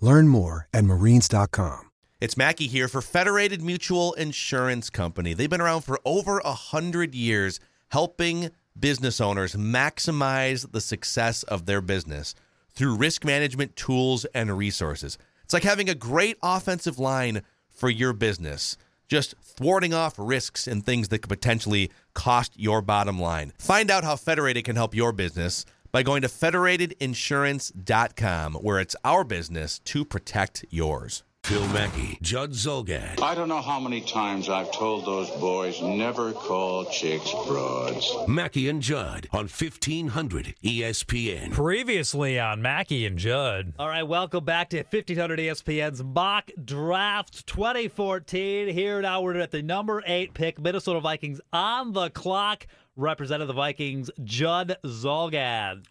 [0.00, 1.90] Learn more at marines.com.
[2.20, 5.34] It's Mackey here for Federated Mutual Insurance Company.
[5.34, 11.66] They've been around for over a hundred years, helping business owners maximize the success of
[11.66, 12.34] their business
[12.72, 15.18] through risk management tools and resources.
[15.44, 18.76] It's like having a great offensive line for your business,
[19.08, 23.52] just thwarting off risks and things that could potentially cost your bottom line.
[23.58, 29.24] Find out how Federated can help your business by going to federatedinsurance.com, where it's our
[29.24, 31.22] business to protect yours.
[31.44, 33.20] Phil Mackey, Judd Zulgad.
[33.20, 38.14] I don't know how many times I've told those boys never call chicks broads.
[38.28, 41.50] Mackey and Judd on 1500 ESPN.
[41.50, 43.72] Previously on Mackey and Judd.
[43.78, 48.68] All right, welcome back to 1500 ESPN's mock draft 2014.
[48.68, 52.66] Here now we're at the number eight pick, Minnesota Vikings on the clock.
[52.96, 55.86] Representing the Vikings, Judd Zulgad.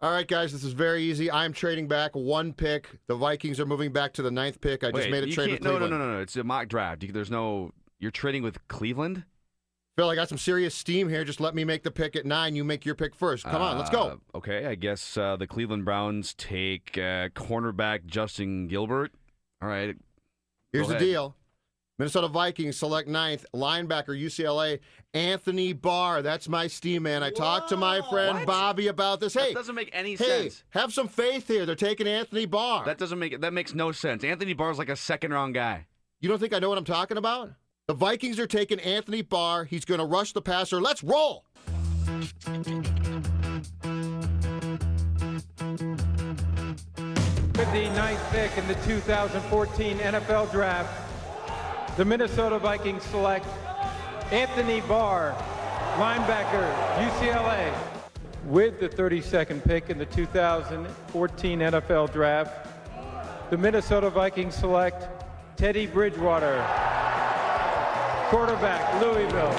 [0.00, 1.30] All right, guys, this is very easy.
[1.30, 2.88] I'm trading back one pick.
[3.06, 4.84] The Vikings are moving back to the ninth pick.
[4.84, 5.90] I just Wait, made a trade with no, Cleveland.
[5.92, 6.20] no, no, no, no.
[6.20, 7.02] It's a mock draft.
[7.02, 7.72] You- There's no.
[7.98, 9.24] You're trading with Cleveland.
[9.96, 11.24] Phil, I got some serious steam here.
[11.24, 12.56] Just let me make the pick at nine.
[12.56, 13.44] You make your pick first.
[13.44, 14.02] Come on, let's go.
[14.02, 19.12] Uh, Okay, I guess uh, the Cleveland Browns take uh, cornerback Justin Gilbert.
[19.62, 19.96] All right.
[20.72, 21.36] Here's go the deal.
[21.98, 24.80] Minnesota Vikings select ninth linebacker UCLA
[25.12, 26.22] Anthony Barr.
[26.22, 27.22] That's my steam man.
[27.22, 28.46] I talked to my friend What?
[28.46, 29.34] Bobby about this.
[29.34, 30.64] Hey, That doesn't make any hey, sense.
[30.70, 31.64] have some faith here.
[31.66, 32.84] They're taking Anthony Barr.
[32.84, 34.24] That doesn't make that makes no sense.
[34.24, 35.86] Anthony Barr's like a second round guy.
[36.20, 37.52] you don't think I know what I'm talking about?
[37.86, 39.64] The Vikings are taking Anthony Barr.
[39.64, 40.80] He's going to rush the passer.
[40.80, 41.44] Let's roll.
[47.56, 51.03] With the ninth pick in the 2014 NFL Draft,
[51.96, 53.46] the Minnesota Vikings select
[54.32, 55.32] Anthony Barr,
[55.96, 57.72] linebacker, UCLA.
[58.46, 62.68] With the 32nd pick in the 2014 NFL Draft,
[63.50, 65.06] the Minnesota Vikings select
[65.56, 66.56] Teddy Bridgewater,
[68.28, 69.54] quarterback, Louisville.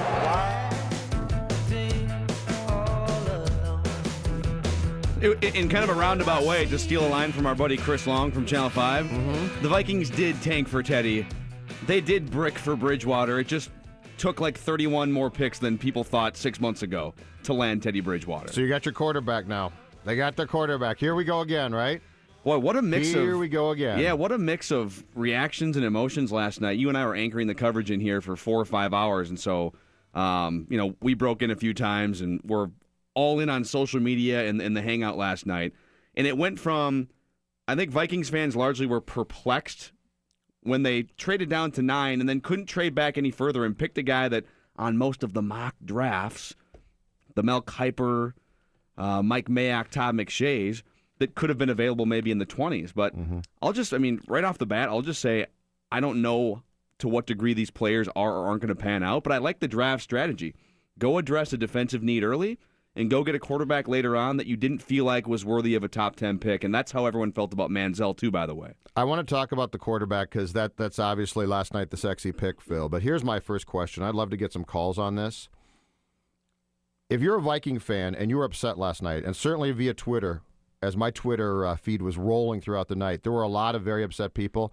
[5.22, 8.06] In, in kind of a roundabout way, to steal a line from our buddy Chris
[8.06, 9.62] Long from Channel 5, Mm-hmm.
[9.62, 11.26] the Vikings did tank for Teddy.
[11.84, 13.38] They did brick for Bridgewater.
[13.38, 13.70] It just
[14.18, 17.14] took like 31 more picks than people thought six months ago
[17.44, 18.52] to land Teddy Bridgewater.
[18.52, 19.72] So you got your quarterback now.
[20.04, 20.98] They got their quarterback.
[20.98, 22.00] Here we go again, right?
[22.44, 23.22] Boy, what a mix of.
[23.22, 23.98] Here we go again.
[23.98, 26.78] Yeah, what a mix of reactions and emotions last night.
[26.78, 29.38] You and I were anchoring the coverage in here for four or five hours, and
[29.38, 29.72] so,
[30.14, 32.68] um, you know, we broke in a few times, and we're
[33.14, 35.72] all in on social media and, and the hangout last night.
[36.14, 37.08] And it went from,
[37.66, 39.90] I think Vikings fans largely were perplexed
[40.66, 43.98] when they traded down to nine and then couldn't trade back any further and picked
[43.98, 44.44] a guy that
[44.76, 46.54] on most of the mock drafts,
[47.34, 48.32] the Mel Kiper,
[48.98, 50.82] uh, Mike Mayock, Todd McShays,
[51.18, 52.92] that could have been available maybe in the 20s.
[52.94, 53.14] But
[53.62, 55.46] I'll just, I mean, right off the bat, I'll just say
[55.90, 56.62] I don't know
[56.98, 59.60] to what degree these players are or aren't going to pan out, but I like
[59.60, 60.54] the draft strategy.
[60.98, 62.58] Go address a defensive need early
[62.96, 65.84] and go get a quarterback later on that you didn't feel like was worthy of
[65.84, 66.64] a top 10 pick.
[66.64, 68.72] And that's how everyone felt about Manziel, too, by the way.
[68.96, 72.32] I want to talk about the quarterback because that, that's obviously last night the sexy
[72.32, 72.88] pick, Phil.
[72.88, 74.02] But here's my first question.
[74.02, 75.50] I'd love to get some calls on this.
[77.10, 80.42] If you're a Viking fan and you were upset last night, and certainly via Twitter,
[80.82, 83.82] as my Twitter uh, feed was rolling throughout the night, there were a lot of
[83.82, 84.72] very upset people.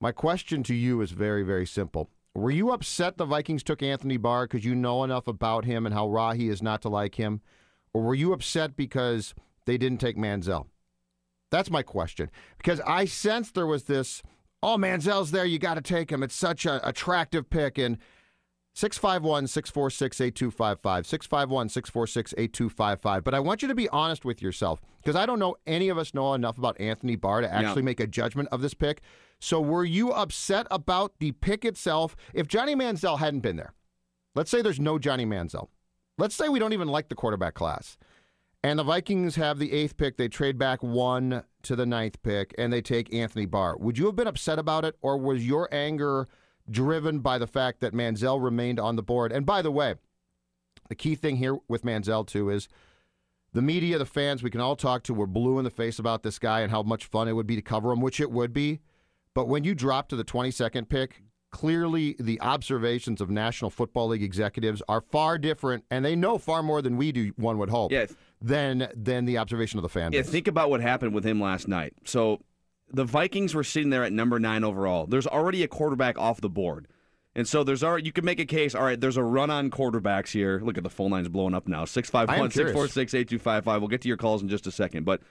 [0.00, 2.08] My question to you is very, very simple.
[2.34, 5.94] Were you upset the Vikings took Anthony Barr because you know enough about him and
[5.94, 7.40] how raw he is not to like him?
[7.92, 9.34] Or were you upset because
[9.64, 10.66] they didn't take Manziel?
[11.50, 12.30] That's my question.
[12.58, 14.22] Because I sensed there was this,
[14.62, 16.22] oh, Manziel's there, you got to take him.
[16.22, 17.78] It's such an attractive pick.
[17.78, 17.98] And
[18.74, 21.06] 651 646 8255.
[21.06, 23.24] 651 646 8255.
[23.24, 25.98] But I want you to be honest with yourself because I don't know any of
[25.98, 27.86] us know enough about Anthony Barr to actually Yeah.
[27.86, 29.00] make a judgment of this pick.
[29.40, 32.16] So were you upset about the pick itself?
[32.34, 33.74] If Johnny Manziel hadn't been there,
[34.34, 35.68] let's say there's no Johnny Manziel.
[36.16, 37.96] Let's say we don't even like the quarterback class.
[38.64, 40.16] And the Vikings have the eighth pick.
[40.16, 43.76] They trade back one to the ninth pick, and they take Anthony Barr.
[43.78, 46.26] Would you have been upset about it, or was your anger
[46.68, 49.30] driven by the fact that Manziel remained on the board?
[49.30, 49.94] And by the way,
[50.88, 52.68] the key thing here with Manziel, too, is
[53.52, 56.24] the media, the fans, we can all talk to, were blue in the face about
[56.24, 58.52] this guy and how much fun it would be to cover him, which it would
[58.52, 58.80] be.
[59.38, 64.24] But when you drop to the 22nd pick, clearly the observations of National Football League
[64.24, 67.92] executives are far different, and they know far more than we do, one would hope,
[67.92, 68.06] Yeah.
[68.42, 71.68] than, than the observation of the fan Yeah, think about what happened with him last
[71.68, 71.94] night.
[72.04, 72.40] So
[72.92, 75.06] the Vikings were sitting there at number nine overall.
[75.06, 76.88] There's already a quarterback off the board.
[77.36, 79.70] And so there's already you can make a case, all right, there's a run on
[79.70, 80.60] quarterbacks here.
[80.64, 81.84] Look at the phone lines blowing up now.
[81.84, 83.80] 651 646 8255.
[83.80, 85.04] We'll get to your calls in just a second.
[85.04, 85.22] But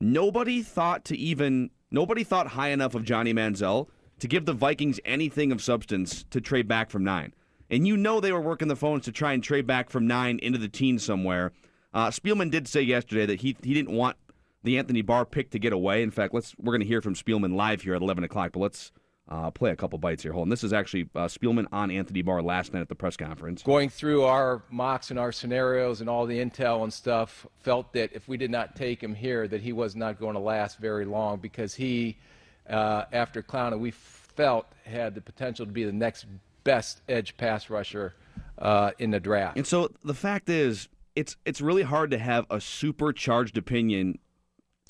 [0.00, 4.98] nobody thought to even nobody thought high enough of Johnny Manziel to give the Vikings
[5.04, 7.34] anything of substance to trade back from nine.
[7.70, 10.38] And you know they were working the phones to try and trade back from nine
[10.40, 11.52] into the teens somewhere.
[11.94, 14.16] Uh, Spielman did say yesterday that he he didn't want
[14.62, 16.02] the Anthony Barr pick to get away.
[16.02, 18.52] In fact, let's we're going to hear from Spielman live here at eleven o'clock.
[18.52, 18.92] But let's
[19.32, 20.32] uh, play a couple bites here.
[20.32, 20.48] Hold on.
[20.50, 23.62] This is actually uh, Spielman on Anthony Barr last night at the press conference.
[23.62, 28.12] Going through our mocks and our scenarios and all the intel and stuff, felt that
[28.12, 31.06] if we did not take him here, that he was not going to last very
[31.06, 32.18] long because he,
[32.68, 36.26] uh, after Clowney, we felt had the potential to be the next
[36.64, 38.14] best edge pass rusher
[38.58, 39.56] uh, in the draft.
[39.56, 44.18] And so the fact is, it's it's really hard to have a supercharged opinion,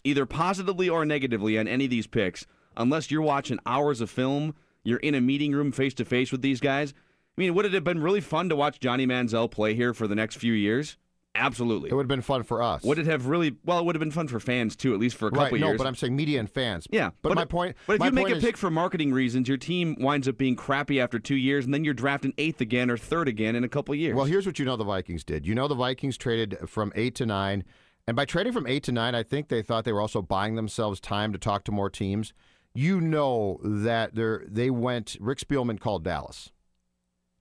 [0.02, 2.46] either positively or negatively, on any of these picks,
[2.76, 4.54] unless you're watching hours of film,
[4.84, 6.92] you're in a meeting room face to face with these guys.
[7.36, 10.06] I mean, would it have been really fun to watch Johnny Manziel play here for
[10.06, 10.96] the next few years?
[11.34, 11.88] Absolutely.
[11.88, 12.82] It would have been fun for us.
[12.82, 13.56] Would it have really?
[13.64, 15.52] Well, it would have been fun for fans too, at least for a couple years.
[15.52, 15.78] right, no, years.
[15.78, 16.86] but I'm saying media and fans.
[16.90, 17.76] Yeah, but, my if- point.
[17.86, 20.36] But if my you make a is- pick for marketing reasons, your team winds up
[20.36, 23.64] being crappy after two years, and then you're drafting eighth again or third again in
[23.64, 24.14] a couple years.
[24.14, 25.46] Well, here's what you know the Vikings did.
[25.46, 27.64] You know the Vikings traded from eight to nine,
[28.06, 30.56] and by trading from eight to nine, I think they thought they were also buying
[30.56, 32.34] themselves time to talk to more teams.
[32.74, 35.16] You know that they they went.
[35.20, 36.50] Rick Spielman called Dallas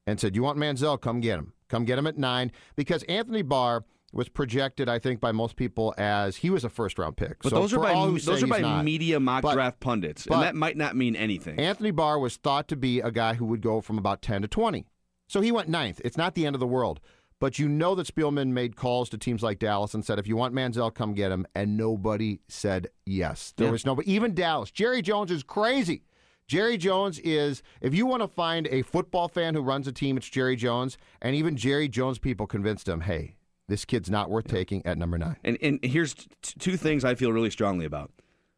[0.05, 0.99] and said, "You want Manziel?
[0.99, 1.53] Come get him.
[1.69, 5.93] Come get him at nine because Anthony Barr." Was projected, I think, by most people
[5.97, 7.41] as he was a first round pick.
[7.43, 9.53] But So those are by all who say those are by not- media mock But-
[9.53, 11.57] draft pundits, and that might not mean anything.
[11.57, 14.49] Anthony Barr was thought to be a guy who would go from about 10 to
[14.49, 14.85] 20.
[15.29, 16.01] So he went ninth.
[16.03, 16.99] It's not the end of the world.
[17.41, 20.37] But you know that Spielman made calls to teams like Dallas and said, if you
[20.37, 21.45] want Manziel, come get him.
[21.55, 23.51] And nobody said yes.
[23.57, 23.71] There Yeah.
[23.71, 24.69] was nobody, even Dallas.
[24.69, 26.03] Jerry Jones is crazy.
[26.47, 30.17] Jerry Jones is, if you want to find a football fan who runs a team,
[30.17, 30.99] it's Jerry Jones.
[31.19, 35.17] And even Jerry Jones people convinced him, hey, this kid's not worth taking at number
[35.17, 35.37] nine.
[35.43, 36.27] And and here's t-
[36.59, 38.11] two things I feel really strongly about.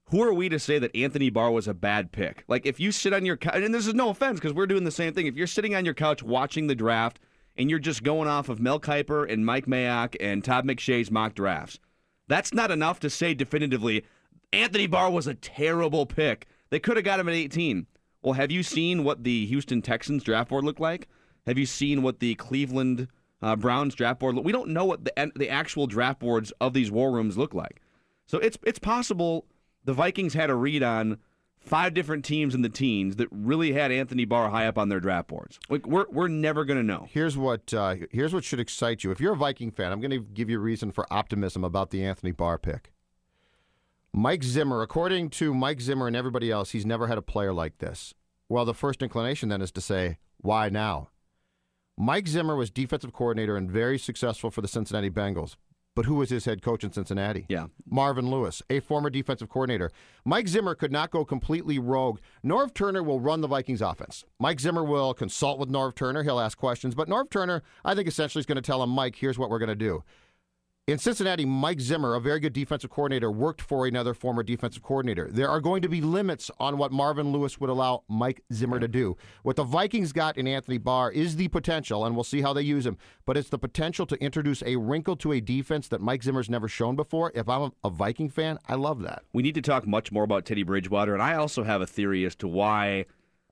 [0.10, 2.44] Who are we to say that Anthony Barr was a bad pick?
[2.50, 4.84] Like if you sit on your couch, and this is no offense because we're doing
[4.84, 5.28] the same thing.
[5.28, 7.20] If you're sitting on your couch watching the draft
[7.58, 11.36] and you're just going off of Mel Kiper and Mike Mayock and Todd McShay's mock
[11.36, 11.80] drafts,
[12.28, 14.04] that's not enough to say definitively
[14.52, 16.48] Anthony Barr was a terrible pick.
[16.70, 17.88] They could have got him at 18.
[18.22, 21.08] Well, have you seen what the Houston Texans draft board looked like?
[21.46, 23.08] Have you seen what the Cleveland
[23.42, 24.36] uh, Browns draft board?
[24.36, 27.54] look- We don't know what the the actual draft boards of these war rooms look
[27.54, 27.82] like.
[28.26, 29.46] So it's it's possible
[29.84, 31.18] the Vikings had a read on
[31.64, 35.00] five different teams in the teens that really had Anthony Barr high up on their
[35.00, 35.60] draft boards.
[35.70, 37.08] Like we're we're never going to know.
[37.10, 39.12] Here's what uh, here's what should excite you.
[39.12, 41.90] If you're a Viking fan, I'm going to give you a reason for optimism about
[41.90, 42.92] the Anthony Barr pick.
[44.16, 47.80] Mike Zimmer, according to Mike Zimmer and everybody else, he's never had a player like
[47.80, 48.14] this.
[48.48, 51.10] Well, the first inclination then is to say, why now?
[51.98, 55.56] Mike Zimmer was defensive coordinator and very successful for the Cincinnati Bengals.
[55.96, 57.46] But who was his head coach in Cincinnati?
[57.50, 57.68] Yeah.
[57.88, 59.92] Marvin Lewis, a former defensive coordinator.
[60.26, 62.20] Mike Zimmer could not go completely rogue.
[62.44, 64.26] Norv Turner will run the Vikings offense.
[64.40, 66.24] Mike Zimmer will consult with Norv Turner.
[66.24, 66.96] He'll ask questions.
[66.96, 69.60] But Norv Turner, I think, essentially is going to tell him, Mike, here's what we're
[69.60, 70.04] going to do.
[70.86, 75.30] In Cincinnati, Mike Zimmer, a very good defensive coordinator, worked for another former defensive coordinator.
[75.32, 78.90] There are going to be limits on what Marvin Lewis would allow Mike Zimmer to
[78.90, 79.16] do.
[79.44, 82.64] What the Vikings got in Anthony Barr is the potential, and we'll see how they
[82.64, 86.22] use him, but it's the potential to introduce a wrinkle to a defense that Mike
[86.22, 87.32] Zimmer's never shown before.
[87.34, 89.24] If I'm a, Viking fan, I love that.
[89.32, 92.26] We need to talk much more about Teddy Bridgewater, and I also have a theory
[92.26, 93.06] as to why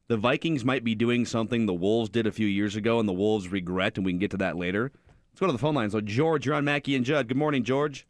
[0.09, 3.13] the Vikings might be doing something the Wolves did a few years ago, and the
[3.13, 4.91] Wolves regret, and we can get to that later.
[5.31, 5.89] Let's go to the phone line.
[5.89, 7.27] So, George, you're on Mackey and Judd.
[7.27, 8.05] Good morning, George.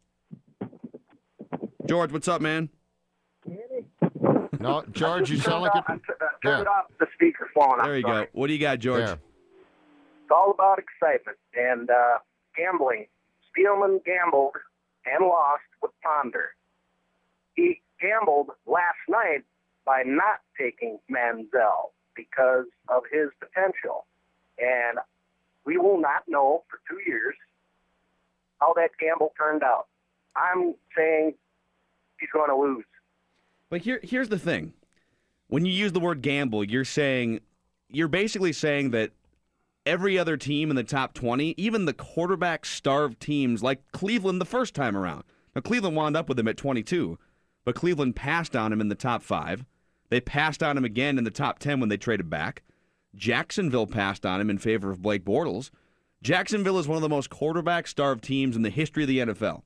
[1.87, 2.69] George, what's up, man?
[4.59, 5.83] No, George, you sound like a.
[5.87, 5.99] Turn
[6.43, 6.61] There.
[6.61, 7.79] it off the speakerphone.
[7.79, 8.25] I'm There you sorry.
[8.25, 8.29] go.
[8.33, 9.05] What do you got, George?
[9.05, 9.13] There.
[9.13, 12.17] It's all about excitement and uh,
[12.55, 13.07] gambling.
[13.49, 14.53] Spielman gambled
[15.05, 16.51] and lost with Ponder.
[17.55, 19.43] He gambled last night
[19.85, 24.05] by not taking Manziel because of his potential.
[24.59, 24.99] And
[25.65, 27.35] we will not know for two years
[28.59, 29.87] how that gamble turned out.
[30.35, 31.33] I'm saying
[32.19, 32.85] he's going to lose.
[33.69, 34.73] But here, here's the thing:
[35.47, 37.41] when you use the word gamble, you're saying
[37.89, 39.11] you're basically saying that
[39.85, 44.45] every other team in the top 20, even the quarterback starved teams like Cleveland the
[44.45, 45.23] first time around.
[45.55, 47.17] Now Cleveland wound up with him at 22,
[47.65, 49.65] but Cleveland passed on him in the top five.
[50.09, 52.63] They passed on him again in the top 10 when they traded back.
[53.15, 55.69] Jacksonville passed on him in favor of Blake Bortles.
[56.21, 59.63] Jacksonville is one of the most quarterback starved teams in the history of the NFL.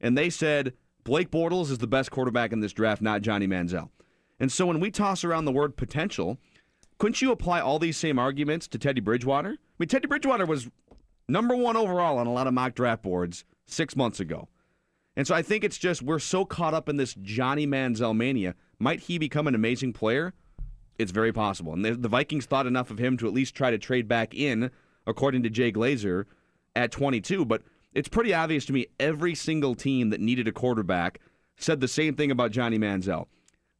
[0.00, 3.90] And they said Blake Bortles is the best quarterback in this draft, not Johnny Manziel.
[4.38, 6.38] And so when we toss around the word potential,
[6.98, 9.50] couldn't you apply all these same arguments to Teddy Bridgewater?
[9.50, 10.68] I mean, Teddy Bridgewater was
[11.28, 14.48] number one overall on a lot of mock draft boards six months ago.
[15.16, 18.54] And so I think it's just we're so caught up in this Johnny Manziel mania.
[18.78, 20.34] Might he become an amazing player?
[20.98, 21.72] It's very possible.
[21.72, 24.34] And the, the Vikings thought enough of him to at least try to trade back
[24.34, 24.70] in,
[25.06, 26.24] according to Jay Glazer,
[26.76, 27.44] at 22.
[27.44, 31.20] But it's pretty obvious to me every single team that needed a quarterback
[31.56, 33.26] said the same thing about Johnny Manziel.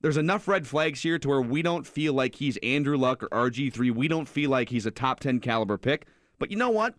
[0.01, 3.29] There's enough red flags here to where we don't feel like he's Andrew Luck or
[3.29, 3.91] RG3.
[3.91, 6.07] We don't feel like he's a top 10 caliber pick.
[6.39, 6.95] But you know what?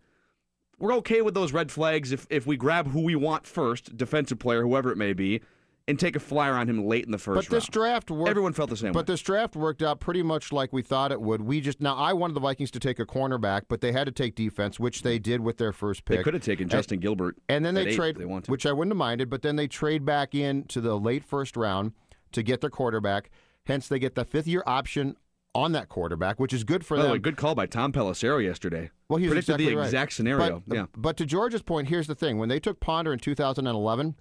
[0.79, 4.39] We're okay with those red flags if, if we grab who we want first, defensive
[4.39, 5.41] player, whoever it may be,
[5.87, 7.71] and take a flyer on him late in the first But this round.
[7.73, 8.29] draft worked.
[8.29, 9.13] Everyone felt the same But way.
[9.13, 11.41] this draft worked out pretty much like we thought it would.
[11.41, 14.11] We just now I wanted the Vikings to take a cornerback, but they had to
[14.11, 16.17] take defense, which they did with their first pick.
[16.17, 17.37] They could have taken And- Justin Gilbert.
[17.49, 20.33] And then they trade, they which I wouldn't have minded, but then they trade back
[20.33, 21.91] in to the late first round
[22.31, 23.29] to get their quarterback.
[23.67, 25.15] Hence, they get the fifth year option
[25.53, 27.11] on that quarterback, which is good for the them.
[27.13, 28.89] way, good call by Tom Pelissero yesterday.
[29.07, 29.85] Well, he predicted exactly the right.
[29.85, 30.63] exact scenario.
[30.67, 30.85] But, yeah.
[30.97, 34.15] but to George's point, here's the thing: when they took Ponder in 2011,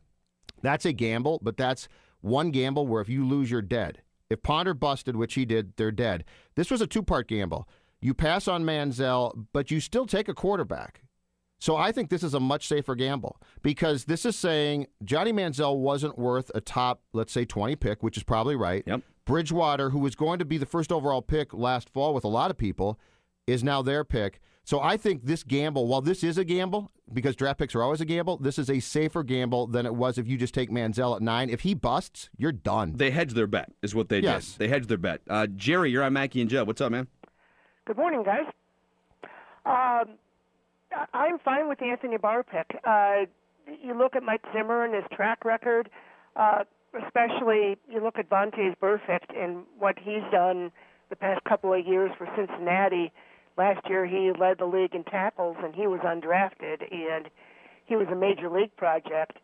[0.65, 1.89] that's a gamble, but that's
[2.21, 4.03] one gamble where if you lose, you're dead.
[4.31, 6.25] If Ponder busted, which he did, they're dead.
[6.55, 7.69] This was a two-part gamble.
[8.01, 11.03] You pass on Manziel, but you still take a quarterback.
[11.61, 15.79] So I think this is a much safer gamble because this is saying Johnny Manziel
[15.79, 18.83] wasn't worth a top, let's say, 20 pick, which is probably right.
[18.87, 19.01] Yep.
[19.25, 22.51] Bridgewater, who was going to be the first overall pick last fall with a lot
[22.51, 22.99] of people,
[23.47, 24.41] is now their pick.
[24.67, 28.01] So I think this gamble, while this is a gamble, because draft picks are always
[28.01, 31.15] a gamble, this is a safer gamble than it was if you just take Manziel
[31.17, 31.51] at nine.
[31.51, 32.95] If he busts, you're done.
[32.97, 34.53] They hedge their bet, is what they Yes.
[34.53, 34.59] did.
[34.61, 35.21] They hedged their bet.
[35.29, 36.67] Uh, Jerry, you're on Mackey and Judd.
[36.67, 37.09] What's up, man?
[37.85, 38.47] Good morning, guys.
[39.67, 40.17] Um,
[40.93, 42.79] I- I'm fine with the Anthony Barr pick.
[42.85, 43.27] Uh,
[43.83, 45.91] you look at Mike Zimmer and his track record,
[46.37, 46.65] uh,
[47.07, 50.73] especially you look at Vontaze Burfict and what he's done
[51.11, 53.13] the past couple of years for Cincinnati.
[53.57, 57.29] Last year he led the league in tackles and he was undrafted and
[57.87, 59.39] he was a major league project.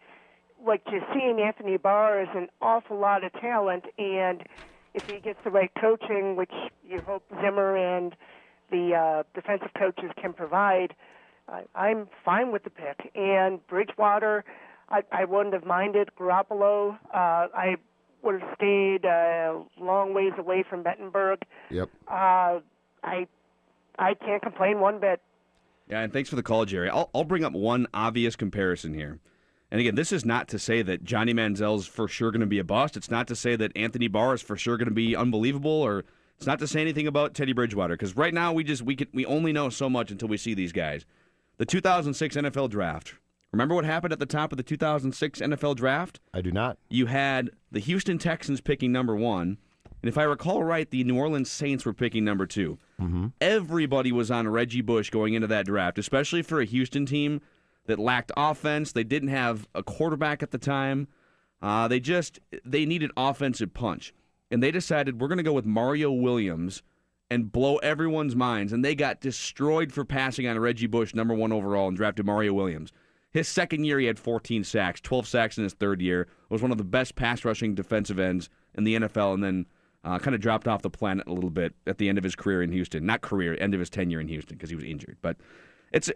[0.57, 4.43] What you're seeing Anthony Barr is an awful lot of talent and
[4.95, 6.53] if he gets the right coaching, which
[6.85, 8.17] you hope Zimmer and
[8.71, 10.95] the uh, defensive coaches can provide,
[11.49, 13.11] I, I'm fine with the pick.
[13.15, 14.45] And Bridgewater,
[14.89, 16.11] I, I wouldn't have minded.
[16.19, 17.77] Garoppolo, uh, I
[18.23, 21.39] would have stayed a long ways away from Mettenberger.
[21.71, 21.89] Yep.
[22.09, 22.61] Uh,
[23.03, 23.27] I
[24.01, 25.21] I can't complain one bit.
[25.89, 26.89] Yeah, and thanks for the call, Jerry.
[26.89, 29.21] I'll, I'll bring up one obvious comparison here.
[29.71, 32.59] And again, this is not to say that Johnny Manziel's for sure going to be
[32.59, 32.97] a bust.
[32.97, 36.05] It's not to say that Anthony Barr is for sure going to be unbelievable, or
[36.37, 37.95] it's not to say anything about Teddy Bridgewater.
[37.95, 40.55] Because right now we just we can we only know so much until we see
[40.55, 41.05] these guys.
[41.59, 43.15] The 2006 NFL Draft.
[43.53, 46.21] Remember what happened at the top of the 2006 NFL Draft?
[46.33, 46.79] I do not.
[46.89, 49.59] You had the Houston Texans picking number one,
[50.03, 53.27] and if I recall right, the New Orleans Saints were picking number 2 Mm-hmm.
[53.41, 57.41] Everybody was on Reggie Bush going into that draft, especially for a Houston team
[57.87, 58.93] that lacked offense.
[58.93, 61.09] They didn't have a quarterback at the time.
[61.63, 64.13] Uh, they just they needed offensive punch,
[64.51, 66.83] and they decided we're going to go with Mario Williams
[67.31, 68.73] and blow everyone's minds.
[68.73, 72.53] And they got destroyed for passing on Reggie Bush, number one overall, and drafted Mario
[72.53, 72.93] Williams.
[73.31, 76.27] His second year, he had 14 sacks, 12 sacks in his third year.
[76.49, 79.67] Was one of the best pass rushing defensive ends in the NFL, and then
[80.05, 82.35] uh, kind of dropped off the planet a little bit at the end of his
[82.35, 83.05] career in Houston.
[83.05, 85.19] Not career, end of his tenure in Houston because he was injured.
[85.23, 85.37] But
[85.93, 86.11] it's.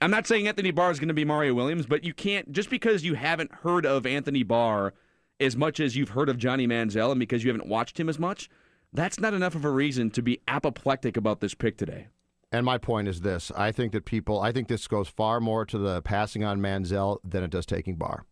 [0.00, 2.70] I'm not saying Anthony Barr is going to be Mario Williams, but you can't just
[2.70, 4.94] because you haven't heard of Anthony Barr
[5.38, 8.18] as much as you've heard of Johnny Manziel, and because you haven't watched him as
[8.18, 8.50] much.
[8.92, 12.08] That's not enough of a reason to be apoplectic about this pick today.
[12.50, 15.64] And my point is this: I think that people, I think this goes far more
[15.66, 18.24] to the passing on Manziel than it does taking Barr.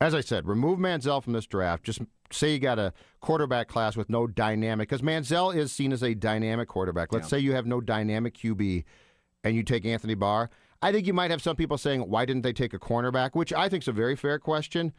[0.00, 1.84] As I said, remove Manziel from this draft.
[1.84, 6.02] Just say you got a quarterback class with no dynamic, because Manziel is seen as
[6.02, 7.12] a dynamic quarterback.
[7.12, 7.30] Let's Yeah.
[7.30, 8.84] say you have no dynamic QB,
[9.44, 10.50] and you take Anthony Barr,
[10.82, 13.30] I think you might have some people saying, why didn't they take a cornerback?
[13.34, 14.92] Which I think is a very fair question.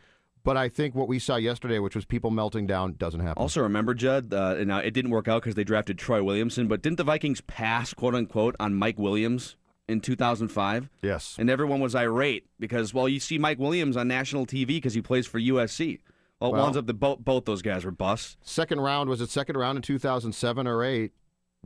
[0.44, 3.42] But I think what we saw yesterday, which was people melting down, doesn't happen.
[3.42, 6.68] Also, remember, Judd, uh, and now it didn't work out because they drafted Troy Williamson,
[6.68, 9.56] but didn't the Vikings pass, quote unquote, on Mike Williams
[9.90, 10.90] in 2005?
[11.02, 11.36] Yes.
[11.38, 15.02] And everyone was irate because, well, you see Mike Williams on national TV because he
[15.02, 16.00] plays for USC.
[16.40, 18.38] Well, it Well- winds up that both, both those guys were busts.
[18.42, 21.14] Second round was it second round in 2007 or eight?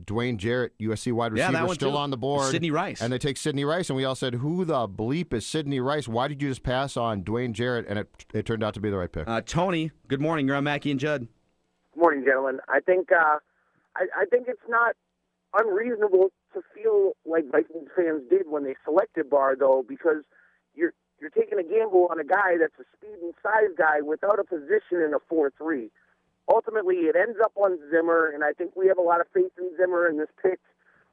[0.02, 1.96] Dwayne Jarrett, USC wide Yeah, receiver, that one still too.
[1.98, 2.50] on the board.
[2.50, 3.02] Sidney Rice.
[3.02, 6.08] and they take Sidney Rice, and we all said, "Who the bleep is Sidney Rice?
[6.08, 8.88] Why did you just pass on Dwayne Jarrett?" And it it turned out to be
[8.88, 9.28] the right pick.
[9.28, 10.46] Uh, Tony, good morning.
[10.48, 11.28] You're on Mackey and Judd.
[11.94, 12.60] Good morning, gentlemen.
[12.68, 13.38] I think uh,
[13.94, 14.96] I, I think it's not
[15.54, 20.24] unreasonable to feel like Vikings fans did when they selected Barr, though, because
[21.22, 24.44] you're taking a gamble on a guy that's a speed and size guy without a
[24.44, 25.88] position in a four-three.
[26.52, 29.52] Ultimately, it ends up on Zimmer, and I think we have a lot of faith
[29.56, 30.58] in Zimmer, and this pick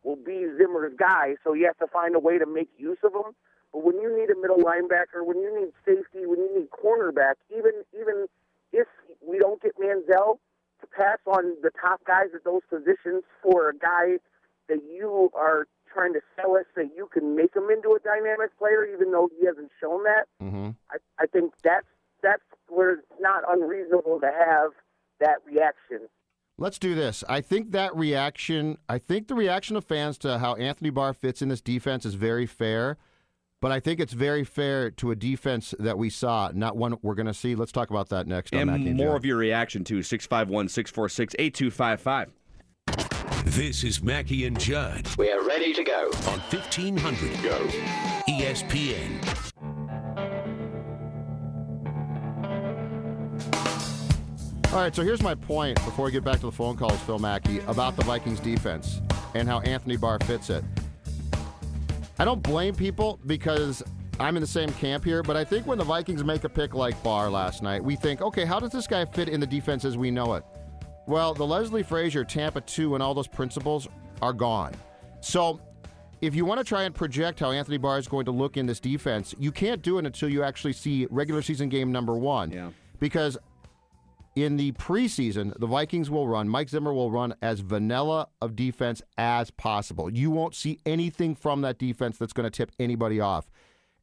[0.04, 1.36] will be Zimmer's guy.
[1.44, 3.36] So you have to find a way to make use of him.
[3.72, 7.36] But when you need a middle linebacker, when you need safety, when you need cornerback,
[7.56, 8.26] even even
[8.74, 8.88] if
[9.22, 10.40] we don't get Manziel,
[10.82, 14.18] to pass on the top guys at those positions for a guy
[14.70, 18.58] that you are trying to sell us that you can make him into a dynamic
[18.58, 20.26] player, even though he hasn't shown that.
[20.42, 20.70] Mm-hmm.
[20.92, 21.86] I, I think that's
[22.22, 24.72] that's where it's not unreasonable to have
[25.20, 26.08] that reaction.
[26.58, 27.24] Let's do this.
[27.30, 31.42] I think that reaction, I think the reaction of fans to how Anthony Barr fits
[31.42, 32.98] in this defense is very fair,
[33.62, 37.16] but I think it's very fair to a defense that we saw, not one we're
[37.16, 37.56] going to see.
[37.56, 39.16] Let's talk about that next on Mackey And and more Judd.
[39.18, 42.34] of your reaction to 651 646 8255.
[43.50, 46.12] This is Mackey and Judd We are ready to go.
[46.28, 47.58] on 1500 Go
[48.30, 49.26] ESPN.
[54.72, 57.18] All right, so here's my point before we get back to the phone calls, Phil
[57.18, 59.02] Mackey, about the Vikings defense
[59.34, 60.64] and how Anthony Barr fits it.
[62.20, 63.82] I don't blame people because
[64.20, 66.76] I'm in the same camp here, but I think when the Vikings make a pick
[66.76, 69.86] like Barr last night, we think, okay, how does this guy fit in the defense
[69.86, 70.44] as we know it?
[71.10, 73.88] Well, the Leslie Frazier, Tampa 2, and all those principles
[74.22, 74.76] are gone.
[75.22, 75.60] So
[76.22, 78.68] if you want to try and project how Anthony Barr is going to look in
[78.68, 82.52] this defense, you can't do it until you actually see regular season game number one.
[82.52, 82.70] Yeah.
[83.00, 83.40] Because
[84.36, 89.02] in the preseason, the Vikings will run, Mike Zimmer will run as vanilla of defense
[89.18, 90.12] as possible.
[90.12, 93.50] You won't see anything from that defense that's going to tip anybody off.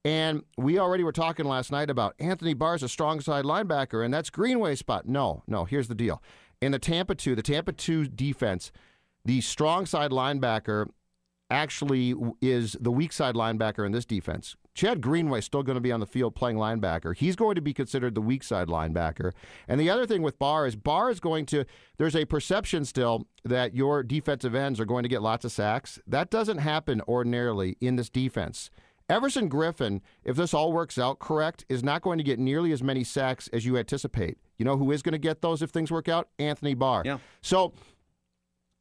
[0.04, 4.04] And we already were talking last night about Anthony Barr Barr's a strong side linebacker,
[4.04, 5.08] and that's Greenway's spot.
[5.08, 6.22] No, no, here's the deal.
[6.60, 8.72] In the Tampa 2, the Tampa 2 defense,
[9.24, 10.88] the strong side linebacker
[11.50, 14.56] actually is the weak side linebacker in this defense.
[14.74, 17.16] Chad Greenway still going to be on the field playing linebacker.
[17.16, 19.32] He's going to be considered the weak side linebacker.
[19.66, 21.64] And the other thing with Barr is Barr is going to,
[21.96, 25.98] there's a perception still that your defensive ends are going to get lots of sacks.
[26.06, 28.70] That doesn't happen ordinarily in this defense.
[29.08, 32.82] Everson Griffen, if this all works out correct, is not going to get nearly as
[32.82, 34.38] many sacks as you anticipate.
[34.58, 36.28] You know who is going to get those if things work out?
[36.38, 37.02] Anthony Barr.
[37.04, 37.18] Yeah.
[37.40, 37.72] So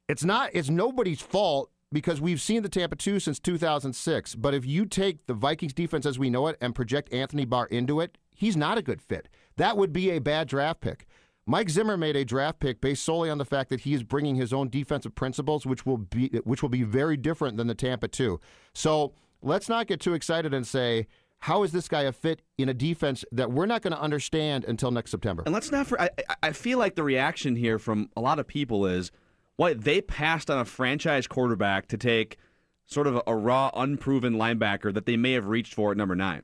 [0.08, 4.34] it's not it's nobody's fault because we've seen the Tampa 2 since 2006.
[4.34, 7.66] But if you take the Vikings defense as we know it and project Anthony Barr
[7.66, 9.28] into it, he's not a good fit.
[9.56, 11.06] That would be a bad draft pick.
[11.48, 14.34] Mike Zimmer made a draft pick based solely on the fact that he is bringing
[14.34, 18.08] his own defensive principles, which will be which will be very different than the Tampa
[18.08, 18.40] 2.
[18.74, 19.12] So
[19.46, 21.06] let's not get too excited and say,
[21.40, 24.64] how is this guy a fit in a defense that we're not going to understand
[24.64, 25.42] until next September?
[25.46, 25.86] And let's not.
[25.86, 26.10] For, I,
[26.42, 29.10] I- feel like the reaction here from a lot of people is,
[29.56, 32.36] what they passed on a franchise quarterback to take
[32.84, 36.14] sort of a, a raw, unproven linebacker that they may have reached for at number
[36.14, 36.42] nine,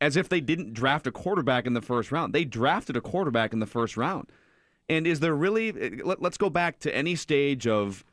[0.00, 2.32] as if they didn't draft a quarterback in the first round.
[2.32, 4.30] They drafted a quarterback in the first round.
[4.88, 5.68] And is there really?
[5.70, 8.04] Eh, let, let's go back to any stage of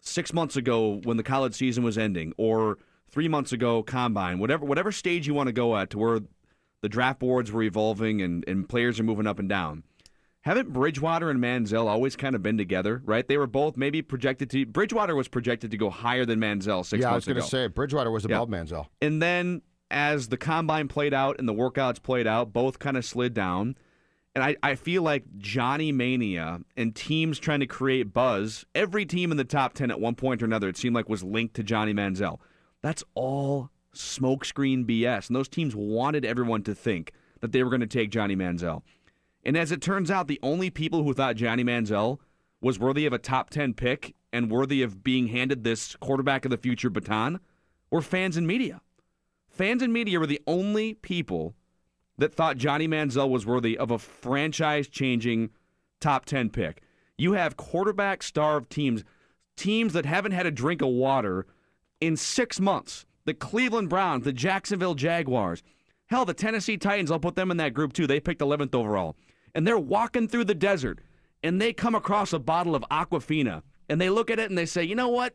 [0.00, 2.78] six months ago when the college season was ending, or
[3.10, 6.20] three months ago combine, whatever whatever stage you want to go at to where
[6.82, 9.82] the draft boards were evolving and, and players are moving up and down.
[10.42, 13.26] Haven't Bridgewater and Manziel always kind of been together, right?
[13.26, 14.64] They were both maybe projected to.
[14.64, 17.66] Bridgewater was projected to go higher than Manziel six yeah, I was going to say
[17.66, 18.36] Bridgewater was Yeah.
[18.36, 18.86] above Manziel.
[19.02, 23.04] And then as the combine played out and the workouts played out, both kind of
[23.04, 23.76] slid down.
[24.34, 29.32] And I, I feel like Johnny Mania and teams trying to create buzz, every team
[29.32, 31.64] in the top 10 at one point or another, it seemed like was linked to
[31.64, 32.38] Johnny Manziel.
[32.82, 35.28] That's all smokescreen BS.
[35.28, 38.82] And those teams wanted everyone to think that they were going to take Johnny Manziel.
[39.44, 42.18] And as it turns out, the only people who thought Johnny Manziel
[42.60, 46.50] was worthy of a top 10 pick and worthy of being handed this quarterback of
[46.50, 47.40] the future baton
[47.90, 48.80] were fans and media.
[49.48, 51.54] Fans and media were the only people
[52.18, 55.50] that thought Johnny Manziel was worthy of a franchise changing
[56.00, 56.82] top 10 pick.
[57.16, 59.04] You have quarterback starved teams,
[59.56, 61.46] teams that haven't had a drink of water
[62.00, 65.62] in six months the Cleveland Browns, the Jacksonville Jaguars.
[66.06, 68.06] Hell, the Tennessee Titans, I'll put them in that group too.
[68.06, 69.16] They picked 11th overall.
[69.54, 71.00] And they're walking through the desert
[71.42, 74.64] and they come across a bottle of Aquafina and they look at it and they
[74.64, 75.34] say, you know what?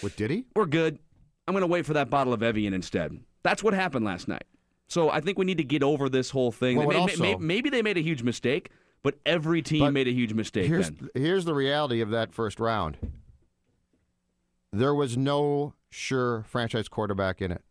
[0.00, 0.46] What did he?
[0.54, 0.98] We're good.
[1.46, 3.18] I'm going to wait for that bottle of Evian instead.
[3.42, 4.44] That's what happened last night.
[4.88, 6.78] So I think we need to get over this whole thing.
[6.78, 8.70] Well, They may- also- maybe they made a huge mistake,
[9.02, 12.58] but every team But made a huge mistake Here's here's the reality of that first
[12.58, 12.96] round.
[14.76, 17.62] There was no sure franchise quarterback in it.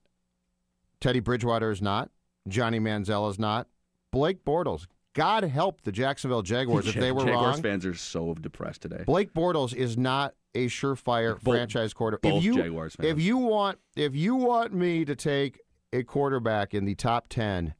[0.99, 2.09] Teddy Bridgewater is not.
[2.47, 3.67] Johnny Manziel is not.
[4.11, 4.87] Blake Bortles.
[5.13, 7.61] God help the Jacksonville Jaguars if they were Jaguars wrong.
[7.61, 9.03] fans are so depressed today.
[9.05, 12.31] Blake Bortles is not a surefire Both- franchise quarterback.
[12.31, 13.07] both if you, Jaguars fans.
[13.09, 15.59] If you want, if you want me to take
[15.93, 17.75] a quarterback in the top ten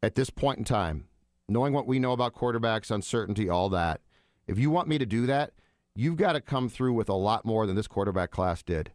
[0.00, 1.08] at this point in time,
[1.48, 4.00] knowing what we know about quarterbacks, uncertainty, all that,
[4.46, 5.54] if you want me to do that,
[5.94, 8.92] you've got to come through with a lot more than this quarterback class did.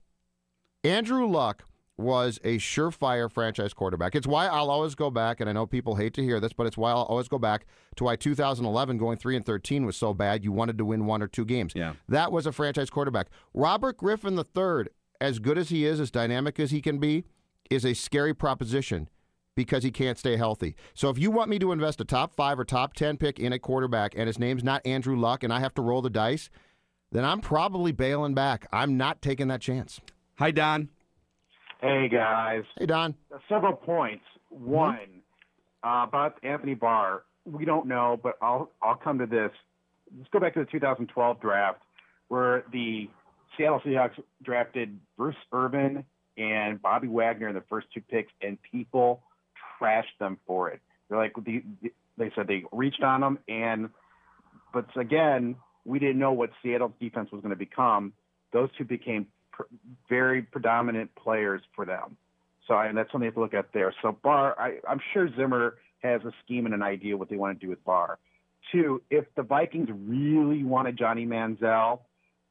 [0.83, 1.63] Andrew Luck
[1.97, 4.15] was a surefire franchise quarterback.
[4.15, 6.67] It's why I'll always go back, and I know people hate to hear this, but
[6.67, 10.13] it's why I'll always go back to why 2011 going three and 13 was so
[10.13, 10.43] bad.
[10.43, 11.73] You wanted to win one or two games.
[11.75, 11.93] Yeah.
[12.07, 13.27] That was a franchise quarterback.
[13.53, 14.85] Robert Griffin III,
[15.19, 17.25] as good as he is, as dynamic as he can be,
[17.71, 19.09] is a scary proposition
[19.55, 20.75] because he can't stay healthy.
[20.93, 23.51] So if you want me to invest a top five or top 10 pick in
[23.51, 26.51] a quarterback and his name's not Andrew Luck and I have to roll the dice,
[27.11, 28.67] then I'm probably bailing back.
[28.71, 29.99] I'm not taking that chance.
[30.35, 30.89] Hi, Don.
[31.81, 32.63] Hey guys.
[32.79, 33.13] Hey Don.
[33.47, 34.23] Several points.
[34.49, 35.21] One
[35.83, 37.23] uh, about Anthony Barr.
[37.45, 39.51] We don't know, but I'll I'll come to this.
[40.17, 41.81] Let's go back to the 2012 draft
[42.29, 43.09] where the
[43.55, 46.03] Seattle Seahawks drafted Bruce Irvin
[46.37, 49.21] and Bobby Wagner in the first two picks, and people
[49.79, 50.81] trashed them for it.
[51.09, 51.63] They're like the,
[52.17, 53.89] they said they reached on them, and
[54.73, 55.55] but again,
[55.87, 58.13] we didn't know what Seattle's defense was going to become.
[58.51, 59.63] Those two became pr-
[60.09, 62.17] very predominant players for them.
[62.67, 63.93] So and that's something you have to look at there.
[64.01, 67.59] So Barr, I, I'm sure Zimmer has a scheme and an idea what they want
[67.59, 68.19] to do with Barr.
[68.71, 72.01] Two, if the Vikings really wanted Johnny Manziel,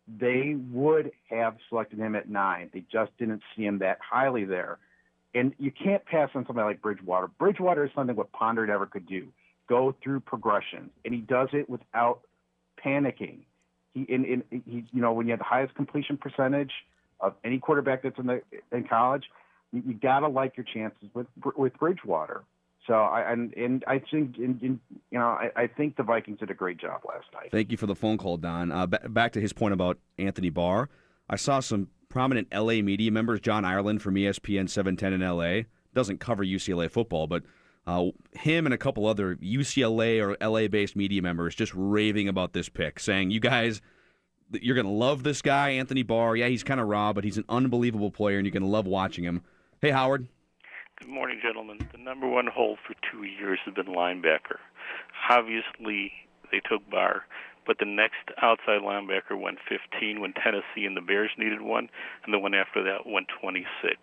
[0.09, 2.71] they would have selected him at nine.
[2.73, 4.79] They just didn't see him that highly there.
[5.35, 7.29] And you can't pass on somebody like Bridgewater.
[7.39, 9.29] Bridgewater is something what Ponder never could do.
[9.69, 12.21] Go through progressions, and he does it without
[12.85, 13.41] panicking.
[13.95, 16.73] He, in, in, he, you know, when you have the highest completion percentage
[17.21, 19.25] of any quarterback that's in the in college,
[19.73, 22.45] you, you gotta like your chances with with Bridgewater.
[22.87, 26.51] So I and, and I think in, you know I, I think the Vikings did
[26.51, 27.51] a great job last night.
[27.51, 28.71] Thank you for the phone call, Don.
[28.71, 30.89] Uh, ba- back to his point about Anthony Barr.
[31.29, 35.63] I saw some prominent LA media members, John Ireland from ESPN 710 in LA,
[35.95, 37.43] doesn't cover UCLA football, but
[37.87, 42.53] uh, him and a couple other UCLA or LA based media members just raving about
[42.53, 43.81] this pick, saying, You guys,
[44.53, 46.37] you're going to love this guy, Anthony Barr.
[46.37, 48.87] Yeah, he's kind of raw, but he's an unbelievable player, and you're going to love
[48.87, 49.43] watching him.
[49.81, 50.27] Hey, Howard.
[50.99, 51.79] Good morning, gentlemen.
[51.93, 54.59] The number one hole for two years has been linebacker.
[55.29, 56.13] Obviously,
[56.51, 57.25] they took Barr,
[57.67, 61.89] but the next outside linebacker went 15 when Tennessee and the Bears needed one,
[62.25, 63.97] and the one after that went 26.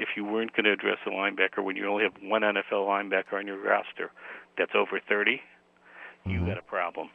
[0.00, 3.34] If you weren't going to address a linebacker when you only have one NFL linebacker
[3.34, 4.10] on your roster
[4.56, 5.40] that's over 30,
[6.24, 6.46] you mm-hmm.
[6.46, 7.10] got a problem.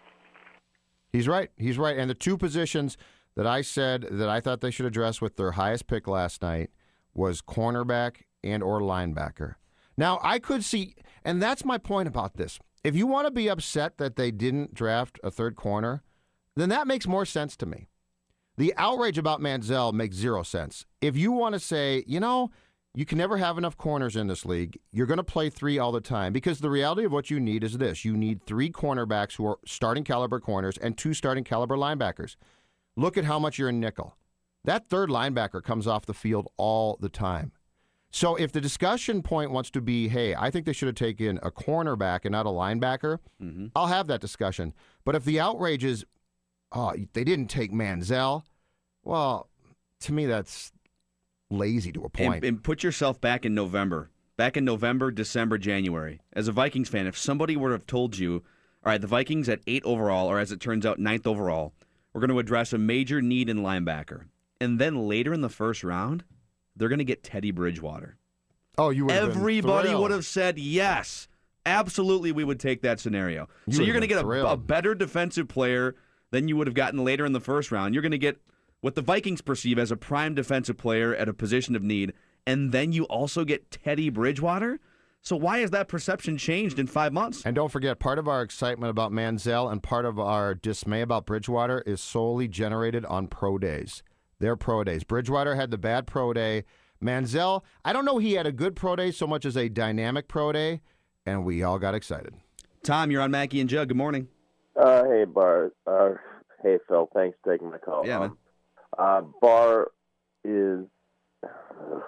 [1.12, 1.50] He's right.
[1.58, 1.98] He's right.
[1.98, 2.98] And the two positions
[3.36, 6.69] that I said that I thought they should address with their highest pick last night
[7.13, 9.56] was cornerback and or linebacker.
[9.98, 10.95] Now, I could see
[11.26, 12.60] and that's my point about this.
[12.84, 16.04] If you want to be upset that they didn't draft a third corner,
[16.56, 17.88] then that makes more sense to me.
[18.58, 20.86] The outrage about Manziel makes zero sense.
[21.02, 22.52] If you want to say, you know,
[22.95, 24.79] you can never have enough corners in this league.
[24.91, 27.63] You're going to play three all the time because the reality of what you need
[27.63, 31.75] is this you need three cornerbacks who are starting caliber corners and two starting caliber
[31.75, 32.38] linebackers.
[32.95, 34.15] Look at how much you're in nickel.
[34.63, 37.51] That third linebacker comes off the field all the time.
[38.12, 41.38] So if the discussion point wants to be, hey, I think they should have taken
[41.43, 43.67] a cornerback and not a linebacker, mm-hmm.
[43.75, 44.73] I'll have that discussion.
[45.03, 46.05] But if the outrage is,
[46.71, 48.43] oh, they didn't take Manziel,
[49.03, 49.49] well,
[49.99, 50.71] to me, that's
[51.49, 52.36] lazy to a point.
[52.36, 54.10] And, and put yourself back in November.
[54.38, 56.19] Back in November, December, January.
[56.34, 58.43] As a Vikings fan, if somebody were to have told you,
[58.84, 61.73] all right, the Vikings at eight overall, or as it turns out, ninth overall,
[62.13, 64.25] we're going to address a major need in linebacker.
[64.60, 66.23] And then later in the first round,
[66.75, 68.17] they're going to get Teddy Bridgewater.
[68.77, 71.27] Oh, you would Everybody would have said yes.
[71.65, 73.47] Absolutely, we would take that scenario.
[73.65, 75.95] You so you're going to get a, a better defensive player
[76.31, 77.95] than you would have gotten later in the first round.
[77.95, 78.38] You're going to get
[78.86, 82.13] what the Vikings perceive as a prime defensive player at a position of need,
[82.45, 84.80] and then you also get Teddy Bridgewater.
[85.24, 87.41] So why has that perception changed in five months?
[87.43, 91.26] And don't forget, part of our excitement about Manziel and part of our dismay about
[91.26, 94.04] Bridgewater is solely generated on pro days.
[94.38, 95.04] Their pro days.
[95.04, 96.63] Bridgewater had the bad pro day.
[97.04, 100.28] Manziel, I don't know he had a good pro day so much as a dynamic
[100.28, 100.82] pro day,
[101.26, 102.36] and we all got excited.
[102.84, 103.88] Tom, you're on Mackey and Judd.
[103.88, 104.28] Good morning.
[104.80, 105.74] Uh, hey, Bart.
[105.88, 106.12] Uh,
[106.62, 107.10] hey, Phil.
[107.15, 108.06] Thanks for taking my call.
[108.06, 108.38] Yeah, um,
[108.97, 109.91] uh, Bar
[110.43, 110.86] is
[111.43, 112.01] uh, a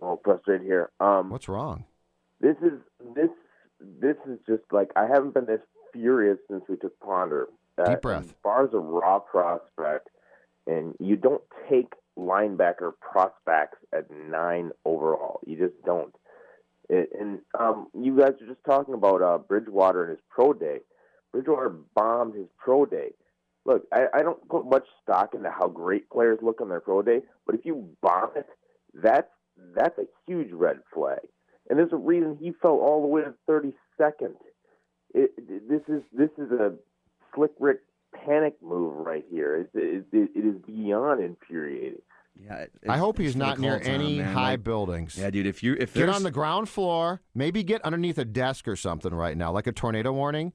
[0.00, 0.90] little frustrated here.
[1.00, 1.84] Um, What's wrong?
[2.40, 2.78] This is
[3.14, 3.30] this
[3.80, 5.60] this is just like I haven't been this
[5.92, 7.48] furious since we took Ponder.
[7.78, 8.22] Uh, Deep breath.
[8.22, 10.08] and Barr's a raw prospect,
[10.66, 15.40] and you don't take linebacker prospects at nine overall.
[15.46, 16.14] You just don't.
[16.88, 20.78] It, and um, you guys are just talking about uh, Bridgewater and his pro day.
[21.32, 23.10] Bridgewater bombed his pro day.
[23.66, 27.02] Look, I, I don't put much stock into how great players look on their pro
[27.02, 28.46] day, but if you bomb it,
[28.94, 29.28] that's
[29.74, 31.18] that's a huge red flag.
[31.68, 34.32] And there's a reason he fell all the way to 32nd.
[35.14, 36.72] It, it, this is this is a
[37.34, 37.80] slick Rick
[38.24, 39.56] panic move right here.
[39.56, 42.02] It, it, it, it is beyond infuriating.
[42.42, 44.32] Yeah, I hope he's it's for the not near call, any man.
[44.32, 45.18] high Like- buildings.
[45.18, 45.46] Yeah, dude.
[45.46, 49.12] If you if Get on the ground floor, maybe get underneath a desk or something
[49.12, 50.52] right now, like a tornado warning,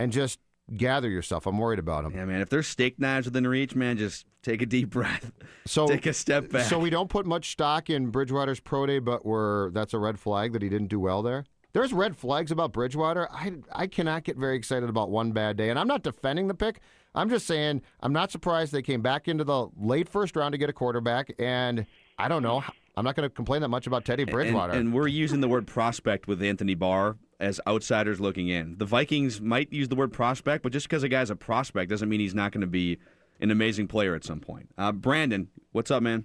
[0.00, 0.38] and just
[0.76, 1.46] gather yourself.
[1.46, 2.12] I'm worried about him.
[2.14, 2.40] yeah, man.
[2.40, 5.32] If there's steak knives within reach, man, just take a deep breath.
[5.66, 6.66] So take a step back.
[6.66, 10.18] So we don't put much stock in Bridgewater's pro day, but we're that's a red
[10.18, 11.44] flag that he didn't do well there.
[11.74, 13.28] There's red flags about Bridgewater.
[13.30, 16.54] I I cannot get very excited about one bad day, and I'm not defending the
[16.54, 16.80] pick.
[17.14, 20.58] I'm just saying I'm not surprised they came back into the late first round to
[20.58, 21.86] get a quarterback, and
[22.18, 22.62] I don't know.
[22.96, 24.72] I'm not going to complain that much about Teddy And- Bridgewater.
[24.72, 28.76] And, we're using the word prospect with Anthony Barr as outsiders looking in.
[28.78, 32.08] The Vikings might use the word prospect, but just because a guy's a prospect doesn't
[32.08, 32.98] mean he's not going to be
[33.40, 34.68] an amazing player at some point.
[34.76, 36.24] Uh, Brandon, what's up, man?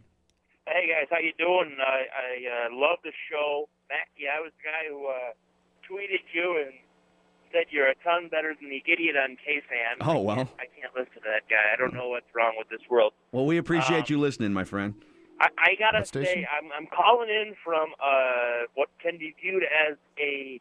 [0.65, 1.77] Hey guys, how you doing?
[1.79, 3.67] I, I uh, love the show.
[3.89, 5.33] Mackey, I was the guy who uh,
[5.85, 6.73] tweeted you and
[7.51, 10.01] said you're a ton better than the idiot on KFan.
[10.01, 10.49] Oh, well.
[10.57, 11.73] I can't listen to that guy.
[11.73, 13.13] I don't know what's wrong with this world.
[13.31, 14.95] Well, we appreciate Um, you listening, my friend.
[15.39, 19.63] I, I gotta What say, I'm, I'm calling in from uh, what can be viewed
[19.63, 20.59] as a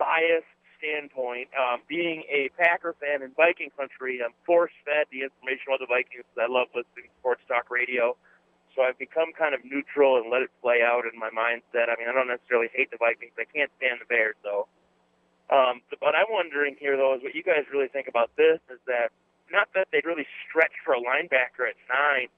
[0.00, 0.48] biased
[0.80, 1.52] standpoint.
[1.52, 5.92] Um, being a Packer fan in Viking country, I'm force fed the information about the
[5.92, 6.24] Vikings.
[6.40, 8.16] I love listening to sports talk radio.
[8.72, 11.92] So I've become kind of neutral and let it play out in my mindset.
[11.92, 13.36] I mean, I don't necessarily hate the Vikings.
[13.36, 14.66] I can't stand the Bears, though.
[15.50, 18.78] Um, but I'm wondering here, though, is what you guys really think about this is
[18.86, 19.10] that
[19.50, 22.30] not that they'd really stretch for a linebacker at nine,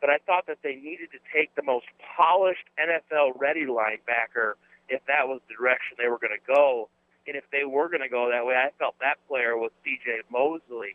[0.00, 5.00] but I thought that they needed to take the most polished NFL ready linebacker if
[5.06, 6.90] that was the direction they were going to go.
[7.26, 10.22] And if they were going to go that way, I felt that player was C.J.
[10.30, 10.94] Mosley.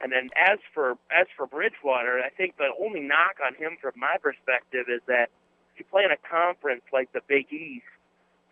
[0.00, 3.92] And then as for as for Bridgewater, I think the only knock on him from
[3.96, 5.28] my perspective is that
[5.74, 7.84] if you play in a conference like the Big East,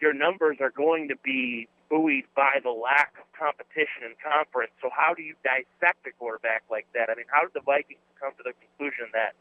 [0.00, 4.72] your numbers are going to be buoyed by the lack of competition in conference.
[4.82, 7.08] So how do you dissect a quarterback like that?
[7.10, 9.34] I mean, how did the Vikings come to the conclusion that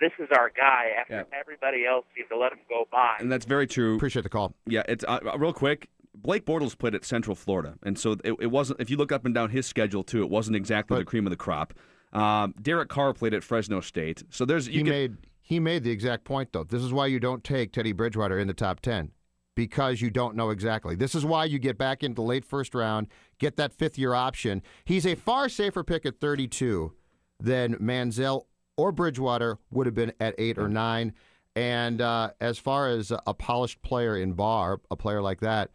[0.00, 3.16] this is our guy after everybody else seemed to let him go by?
[3.20, 3.96] And that's very true.
[3.96, 4.54] Appreciate the call.
[4.66, 5.88] Yeah, it's uh, uh, real quick.
[6.22, 8.80] Blake Bortles played at Central Florida, and so it, it wasn't.
[8.80, 11.30] If you look up and down his schedule too, it wasn't exactly the cream of
[11.30, 11.74] the crop.
[12.12, 15.82] Um, Derek Carr played at Fresno State, so there's you he can- made he made
[15.82, 16.64] the exact point though.
[16.64, 19.10] This is why you don't take Teddy Bridgewater in the top ten
[19.54, 20.94] because you don't know exactly.
[20.94, 23.08] This is why you get back into the late first round,
[23.38, 24.62] get that fifth year option.
[24.84, 26.92] He's a far safer pick at 32
[27.38, 31.12] than Manziel or Bridgewater would have been at eight or nine.
[31.54, 35.70] And uh, as far as a polished player in Barr, a player like that.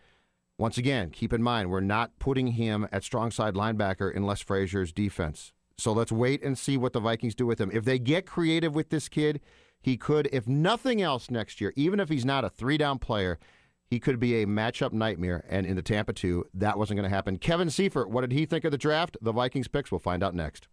[0.60, 4.92] Once again, keep in mind, we're not putting him at strong side linebacker unless Frazier's
[4.92, 5.54] defense.
[5.78, 7.70] So let's wait and see what the Vikings do with him.
[7.72, 9.40] If they get creative with this kid,
[9.80, 13.38] he could, if nothing else next year, even if he's not a three down player,
[13.86, 15.46] he could be a matchup nightmare.
[15.48, 17.38] And in the Tampa 2, that wasn't going to happen.
[17.38, 19.16] Kevin Seifert, what did he think of the draft?
[19.22, 20.68] The Vikings picks, we'll find out next.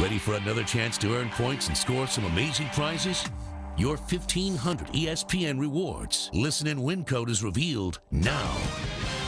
[0.00, 3.24] Ready for another chance to earn points and score some amazing prizes?
[3.78, 6.30] Your 1500 ESPN rewards.
[6.34, 8.56] Listen and win code is revealed now.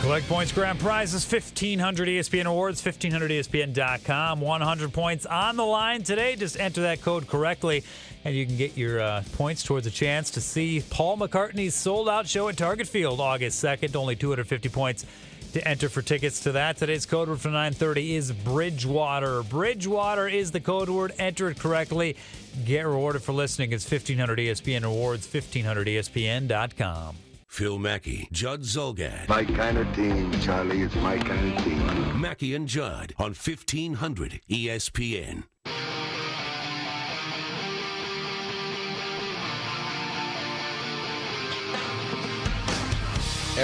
[0.03, 4.41] Collect points, grand prizes, 1500 ESPN awards, 1500ESPN.com.
[4.41, 6.37] 100 points on the line today.
[6.37, 7.85] Just enter that code correctly,
[8.27, 12.11] and you can get your uh, points towards a chance to see Paul McCartney's sold
[12.11, 13.97] out show at Target Field August 2nd.
[13.97, 15.07] Only 250 points
[15.55, 16.77] to enter for tickets to that.
[16.77, 19.43] Today's code word for 930 is Bridgewater.
[19.45, 21.13] Bridgewater is the code word.
[21.19, 22.17] Enter it correctly.
[22.65, 23.73] Get rewarded for listening.
[23.73, 27.17] It's 1500 ESPN awards, 1500ESPN.com.
[27.47, 29.29] Phil Mackey, Judd Zulgad.
[29.29, 30.83] My kind of team, Charlie.
[30.83, 32.21] It's my kind of team.
[32.21, 35.45] Mackey and Judd on 1500 ESPN.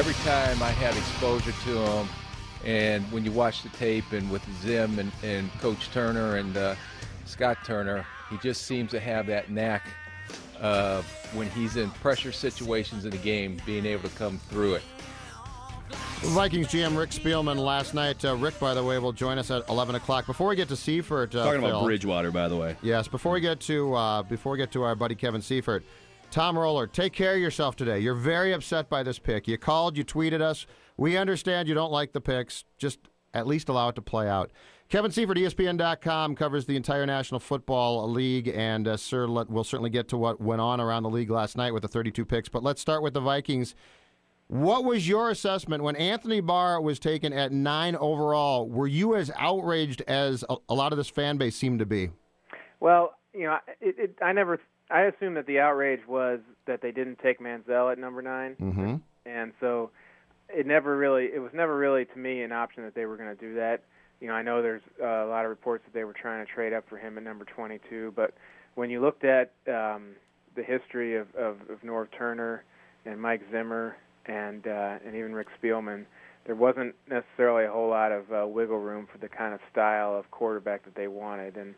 [0.01, 2.09] Every time I have exposure to him,
[2.65, 6.75] and when you watch the tape and with Zim and, and Coach Turner and uh,
[7.27, 9.87] Scott Turner, he just seems to have that knack
[10.59, 11.03] uh,
[11.35, 14.83] when he's in pressure situations in the game, being able to come through it.
[16.21, 18.25] Vikings GM Rick Spielman last night.
[18.25, 20.25] Uh, Rick, by the way, will join us at 11 o'clock.
[20.25, 22.75] Before we get to Seifert, uh, Talking about Phil- Bridgewater, by the way.
[22.81, 25.85] Yes, before we get to uh, before we get to our buddy Kevin Seifert,
[26.31, 27.99] Tom Roller, take care of yourself today.
[27.99, 29.49] You're very upset by this pick.
[29.49, 30.64] You called, you tweeted us.
[30.97, 32.64] We understand you don't like the picks.
[32.79, 33.01] Just
[33.35, 34.53] at least allow it to play out.
[34.88, 39.90] Kevin Seifert, ESPN.com, covers the entire National Football League, and uh, sir, let, we'll certainly
[39.90, 42.49] get to what went on around the league last night with the 32 picks.
[42.49, 43.75] But let's start with the Vikings.
[44.47, 48.69] What was your assessment when Anthony Barr was taken at nine overall?
[48.69, 52.11] Were you as outraged as a, a lot of this fan base seemed to be?
[52.81, 56.90] Well, you know, it, it, I never, I assume that the outrage was that they
[56.92, 58.94] didn't take Manziel at number 9 Mm-hmm.
[59.26, 59.90] and so
[60.48, 63.35] it never really, it was never really to me an option that they were going
[63.35, 63.83] to do that.
[64.20, 66.53] You know, I know there's uh, a lot of reports that they were trying to
[66.53, 68.35] trade up for him at number 22, but
[68.74, 70.11] when you looked at um,
[70.57, 72.64] the history of, of, of Norv Turner
[73.07, 76.05] and Mike Zimmer and uh, and even Rick Spielman,
[76.46, 80.14] there wasn't necessarily a whole lot of uh, wiggle room for the kind of style
[80.16, 81.57] of quarterback that they wanted.
[81.57, 81.74] And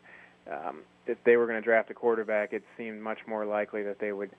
[0.51, 3.99] um, if they were going to draft a quarterback, it seemed much more likely that
[3.99, 4.31] they would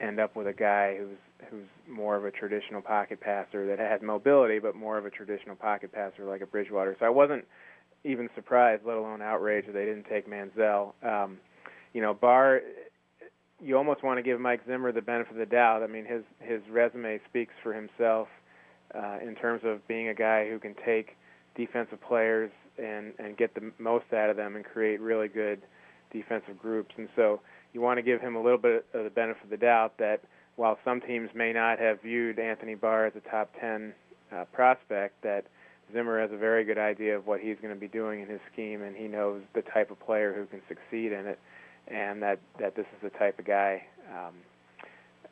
[0.00, 1.18] end up with a guy who's
[1.50, 5.56] who's more of a traditional pocket passer that has mobility, but more of a traditional
[5.56, 6.96] pocket passer like a Bridgewater.
[7.00, 7.44] So I wasn't
[8.04, 10.92] even surprised, let alone outraged, that they didn't take Manziel.
[11.02, 11.38] Um,
[11.92, 12.60] you know, Barr
[13.62, 15.82] you almost want to give Mike Zimmer the benefit of the doubt.
[15.82, 18.28] I mean, his his resume speaks for himself
[18.94, 21.16] uh, in terms of being a guy who can take
[21.56, 25.62] defensive players and and get the most out of them and create really good
[26.12, 26.94] defensive groups.
[26.96, 27.40] And so
[27.72, 30.22] you want to give him a little bit of the benefit of the doubt that
[30.56, 33.94] while some teams may not have viewed Anthony Barr as a top 10
[34.30, 35.46] uh, prospect, that
[35.92, 38.40] Zimmer has a very good idea of what he's going to be doing in his
[38.52, 41.38] scheme, and he knows the type of player who can succeed in it
[41.88, 44.34] and that that this is the type of guy um,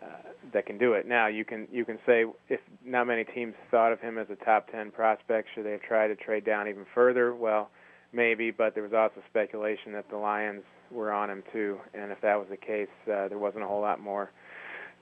[0.02, 0.06] uh,
[0.52, 1.06] that can do it.
[1.06, 4.44] Now you can you can say if not many teams thought of him as a
[4.44, 7.34] top ten prospect, should they have tried to trade down even further?
[7.34, 7.70] Well,
[8.12, 12.20] maybe, but there was also speculation that the Lions were on him too, and if
[12.20, 14.30] that was the case, uh, there wasn't a whole lot more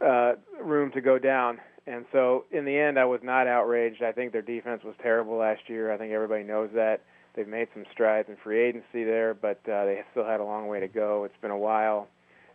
[0.04, 1.58] uh, room to go down.
[1.86, 4.02] And so in the end, I was not outraged.
[4.02, 5.92] I think their defense was terrible last year.
[5.92, 7.00] I think everybody knows that.
[7.34, 10.68] They've made some strides in free agency there, but uh, they still had a long
[10.68, 11.24] way to go.
[11.24, 12.08] It's been a while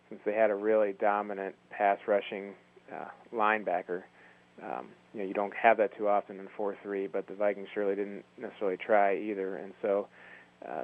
[0.10, 2.54] since they had a really dominant pass rushing
[2.94, 4.04] uh, linebacker.
[4.62, 7.96] Um, you know, you don't have that too often in 4-3, but the Vikings surely
[7.96, 10.23] didn't necessarily try either, and so uh,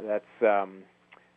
[0.05, 0.83] that's um,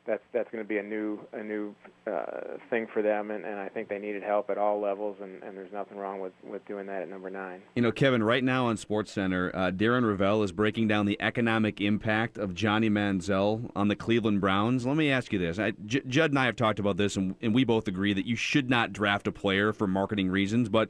[0.06, 1.74] that's that's going to be a new a new
[2.06, 5.42] uh, thing for them, and, and I think they needed help at all levels, and,
[5.42, 7.62] and there's nothing wrong with with doing that at number nine.
[7.76, 11.80] You know, Kevin, right now on SportsCenter, uh, Darren Rovell is breaking down the economic
[11.80, 14.84] impact of Johnny Manziel on the Cleveland Browns.
[14.84, 15.58] Let me ask you this.
[15.58, 18.26] I, J- Judd and I have talked about this, and, and we both agree that
[18.26, 20.88] you should not draft a player for marketing reasons, but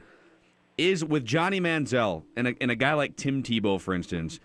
[0.79, 4.41] is with Johnny Manziel and a, and a guy like Tim Tebow, for instance,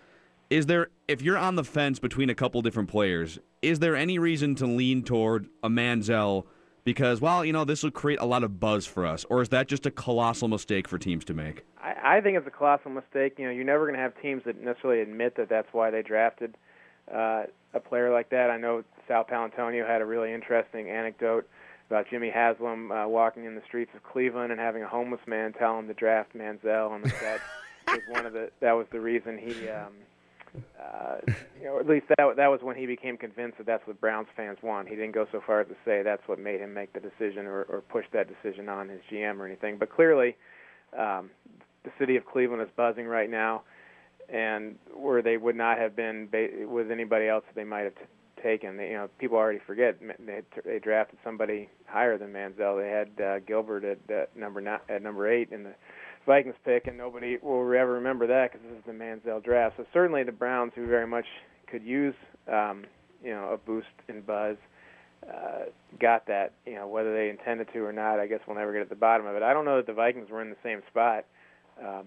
[0.50, 4.18] is there, if you're on the fence between a couple different players, is there any
[4.18, 6.46] reason to lean toward a Manziel
[6.84, 9.26] because, well, you know, this will create a lot of buzz for us?
[9.28, 11.66] Or is that just a colossal mistake for teams to make?
[11.82, 13.34] I, I think it's a colossal mistake.
[13.38, 16.02] You know, you're never going to have teams that necessarily admit that that's why they
[16.02, 16.56] drafted
[17.12, 17.42] uh,
[17.74, 18.48] a player like that.
[18.48, 21.46] I know Sal Paolantonio had a really interesting anecdote
[21.90, 25.52] about Jimmy Haslam uh, walking in the streets of Cleveland and having a homeless man
[25.52, 27.40] tell him to draft Manziel, and that
[27.88, 29.68] was one of the that was the reason he.
[29.68, 29.92] Um,
[30.80, 31.16] uh,
[31.58, 34.28] you know, at least that that was when he became convinced that that's what Browns
[34.36, 34.88] fans want.
[34.88, 37.46] He didn't go so far as to say that's what made him make the decision
[37.46, 39.76] or, or push that decision on his GM or anything.
[39.78, 40.36] But clearly,
[40.96, 41.30] um,
[41.84, 43.62] the city of Cleveland is buzzing right now,
[44.28, 48.42] and where they would not have been ba- with anybody else they might have t-
[48.42, 48.76] taken.
[48.76, 52.78] They, you know, people already forget they they drafted somebody higher than Manziel.
[52.80, 55.74] They had uh, Gilbert at uh, number nine, at number eight in the
[56.28, 59.78] Vikings pick, and nobody will ever remember that because this is the Manziel draft.
[59.78, 61.24] So certainly the Browns, who very much
[61.66, 62.14] could use,
[62.52, 62.84] um,
[63.24, 64.56] you know, a boost in buzz,
[65.26, 66.52] uh, got that.
[66.66, 68.94] You know, whether they intended to or not, I guess we'll never get at the
[68.94, 69.42] bottom of it.
[69.42, 71.24] I don't know that the Vikings were in the same spot.
[71.82, 72.04] Um,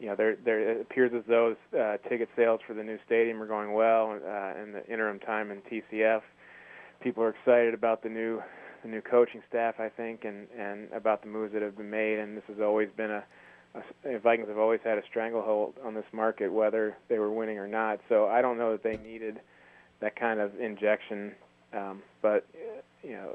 [0.00, 3.46] you know, there there appears as though uh, ticket sales for the new stadium are
[3.46, 6.20] going well uh, in the interim time in TCF.
[7.00, 8.42] People are excited about the new
[8.86, 12.18] the new coaching staff, I think, and and about the moves that have been made.
[12.18, 13.24] And this has always been a,
[14.04, 17.66] a Vikings have always had a stranglehold on this market, whether they were winning or
[17.66, 18.00] not.
[18.08, 19.40] So I don't know that they needed
[20.00, 21.32] that kind of injection,
[21.72, 22.46] um, but
[23.02, 23.32] you know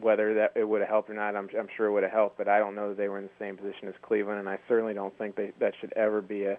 [0.00, 2.38] whether that it would have helped or not, I'm I'm sure it would have helped.
[2.38, 4.58] But I don't know that they were in the same position as Cleveland, and I
[4.68, 6.58] certainly don't think they that should ever be a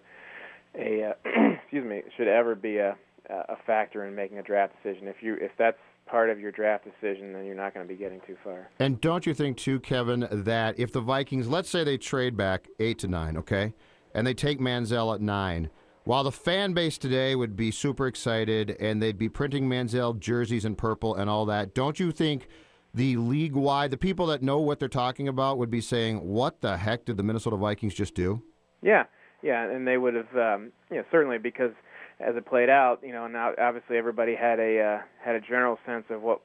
[0.78, 1.14] a uh,
[1.64, 2.96] excuse me should ever be a
[3.30, 5.08] a factor in making a draft decision.
[5.08, 5.78] If you if that's
[6.10, 8.70] part of your draft decision, then you're not going to be getting too far.
[8.80, 12.68] And don't you think too, Kevin, that if the Vikings, let's say they trade back
[12.80, 13.74] eight to nine, okay,
[14.14, 15.70] and they take Manziel at nine,
[16.04, 20.66] while the fan base today would be super excited and they'd be printing Manziel jerseys
[20.66, 22.48] in purple and all that, don't you think
[22.94, 26.62] the league wide, the people that know what they're talking about would be saying, "What
[26.62, 28.42] the heck did the Minnesota Vikings just do?"
[28.82, 29.06] Yeah,
[29.44, 31.74] yeah, and they would have, um, you know, certainly because
[32.20, 35.78] as it played out, you know, and obviously everybody had a uh, had a general
[35.86, 36.42] sense of what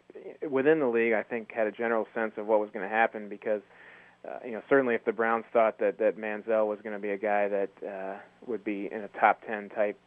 [0.48, 1.12] within the league.
[1.12, 3.60] I think had a general sense of what was going to happen because,
[4.26, 7.10] uh, you know, certainly if the Browns thought that that Manziel was going to be
[7.10, 9.98] a guy that uh, would be in a top ten type,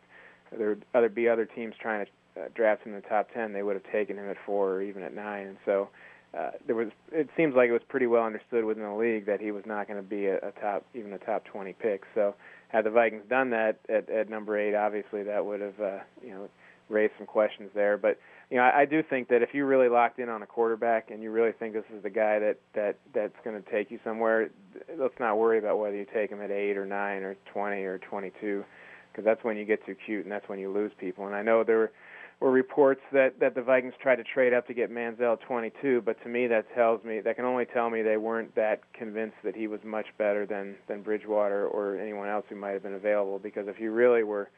[0.57, 3.51] there would other be other teams trying to uh, draft him in the top ten.
[3.51, 5.89] They would have taken him at four or even at nine, and so.
[6.38, 6.89] Uh, there was.
[7.13, 9.88] It seems like it was pretty well understood within the league that he was not
[9.88, 12.03] going to be a, a top, even a top 20 pick.
[12.13, 12.36] So,
[12.70, 16.32] had the Vikings done that at, at number eight, obviously that would have uh, you
[16.32, 16.49] know
[16.89, 17.97] raised some questions there.
[17.97, 20.45] But you know, I, I do think that if you really locked in on a
[20.45, 23.91] quarterback and you really think this is the guy that that that's going to take
[23.91, 24.49] you somewhere,
[24.97, 27.97] let's not worry about whether you take him at eight or nine or twenty or
[27.99, 28.63] twenty-two,
[29.11, 31.26] because that's when you get too cute and that's when you lose people.
[31.26, 31.91] And I know there were
[32.39, 36.03] were reports that that the Vikings tried to trade up to get Manziel at 22,
[36.05, 39.38] but to me that tells me that can only tell me they weren't that convinced
[39.43, 42.93] that he was much better than than Bridgewater or anyone else who might have been
[42.93, 43.39] available.
[43.39, 44.49] Because if you really were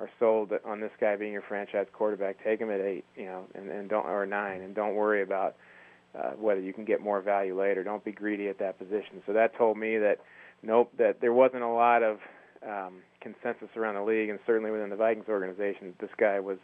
[0.00, 3.44] are sold on this guy being your franchise quarterback, take him at eight, you know,
[3.54, 5.56] and, and don't or nine, and don't worry about
[6.16, 7.82] uh, whether you can get more value later.
[7.82, 9.22] Don't be greedy at that position.
[9.26, 10.18] So that told me that
[10.62, 12.18] nope, that there wasn't a lot of
[12.66, 16.58] um, consensus around the league, and certainly within the Vikings organization, this guy was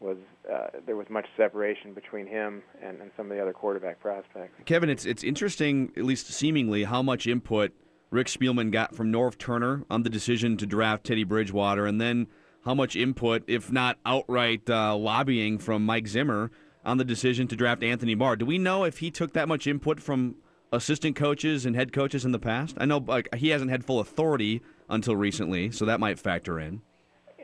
[0.00, 0.18] was
[0.52, 4.54] uh, there was much separation between him and, and some of the other quarterback prospects.
[4.64, 7.72] Kevin, it's it's interesting, at least seemingly, how much input
[8.10, 12.26] Rick Spielman got from Norv Turner on the decision to draft Teddy Bridgewater, and then
[12.64, 16.50] how much input, if not outright uh, lobbying, from Mike Zimmer
[16.84, 18.36] on the decision to draft Anthony Barr.
[18.36, 20.36] Do we know if he took that much input from
[20.72, 22.76] assistant coaches and head coaches in the past?
[22.78, 26.82] I know like, he hasn't had full authority until recently, so that might factor in.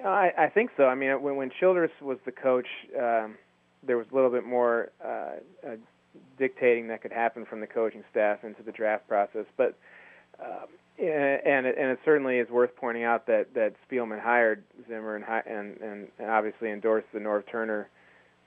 [0.05, 0.85] I, I think so.
[0.85, 2.67] I mean, when when Childress was the coach,
[2.99, 3.37] um,
[3.87, 5.37] there was a little bit more uh,
[5.67, 5.77] uh,
[6.39, 9.47] dictating that could happen from the coaching staff into the draft process.
[9.57, 9.77] But
[10.41, 15.17] um, and it, and it certainly is worth pointing out that that Spielman hired Zimmer
[15.17, 17.89] and and and, and obviously endorsed the Norv Turner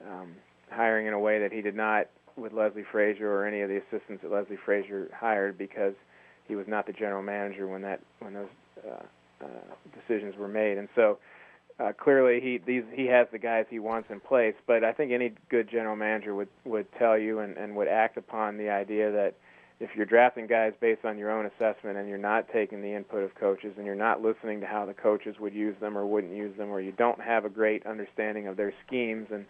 [0.06, 0.36] um,
[0.70, 3.78] hiring in a way that he did not with Leslie Frazier or any of the
[3.78, 5.94] assistants that Leslie Frazier hired because
[6.48, 8.50] he was not the general manager when that when those
[8.86, 9.04] uh,
[9.44, 9.48] uh,
[9.94, 10.78] decisions were made.
[10.78, 11.18] And so
[11.80, 14.56] uh, clearly he these he has the guys he wants in place.
[14.66, 18.18] But I think any good general manager would would tell you and, and would act
[18.18, 19.36] upon the idea that
[19.80, 23.24] if you're drafting guys based on your own assessment and you're not taking the input
[23.24, 26.34] of coaches and you're not listening to how the coaches would use them or wouldn't
[26.34, 29.46] use them or you don't have a great understanding of their schemes and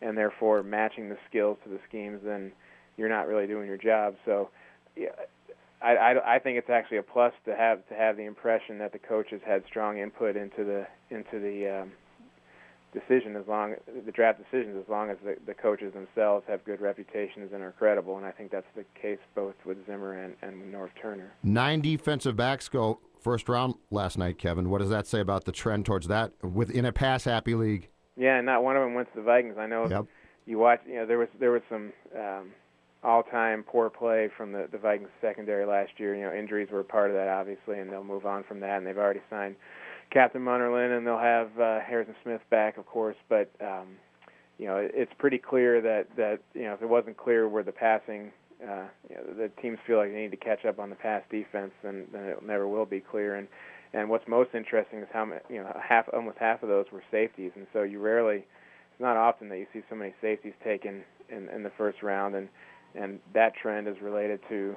[0.00, 2.50] and therefore matching the skills to the schemes then
[2.96, 4.48] you're not really doing your job so
[4.96, 5.08] yeah,
[5.80, 8.92] I, I, I think it's actually a plus to have to have the impression that
[8.92, 11.92] the coaches had strong input into the into the um,
[12.92, 13.74] decision as long
[14.04, 17.72] the draft decisions as long as the, the coaches themselves have good reputations and are
[17.72, 21.32] credible and I think that's the case both with Zimmer and, and Norv Turner.
[21.42, 24.70] Nine defensive backs go first round last night, Kevin.
[24.70, 27.88] What does that say about the trend towards that within a pass happy league?
[28.16, 29.56] Yeah, and not one of them went to the Vikings.
[29.58, 30.06] I know yep.
[30.46, 32.50] you watch you know there was there was some um,
[33.02, 36.14] all-time poor play from the the Vikings secondary last year.
[36.14, 38.78] You know, injuries were a part of that, obviously, and they'll move on from that.
[38.78, 39.56] And they've already signed
[40.10, 43.16] Captain Munnerlyn, and they'll have uh, Harrison Smith back, of course.
[43.28, 43.96] But um,
[44.58, 47.72] you know, it's pretty clear that that you know if it wasn't clear where the
[47.72, 48.32] passing,
[48.62, 51.22] uh, you know, the teams feel like they need to catch up on the pass
[51.30, 53.36] defense, then then it never will be clear.
[53.36, 53.46] And
[53.92, 57.02] and what's most interesting is how many, you know half almost half of those were
[57.10, 58.44] safeties, and so you rarely.
[58.90, 62.34] It's not often that you see so many safeties taken in, in the first round,
[62.34, 62.48] and
[62.94, 64.76] and that trend is related to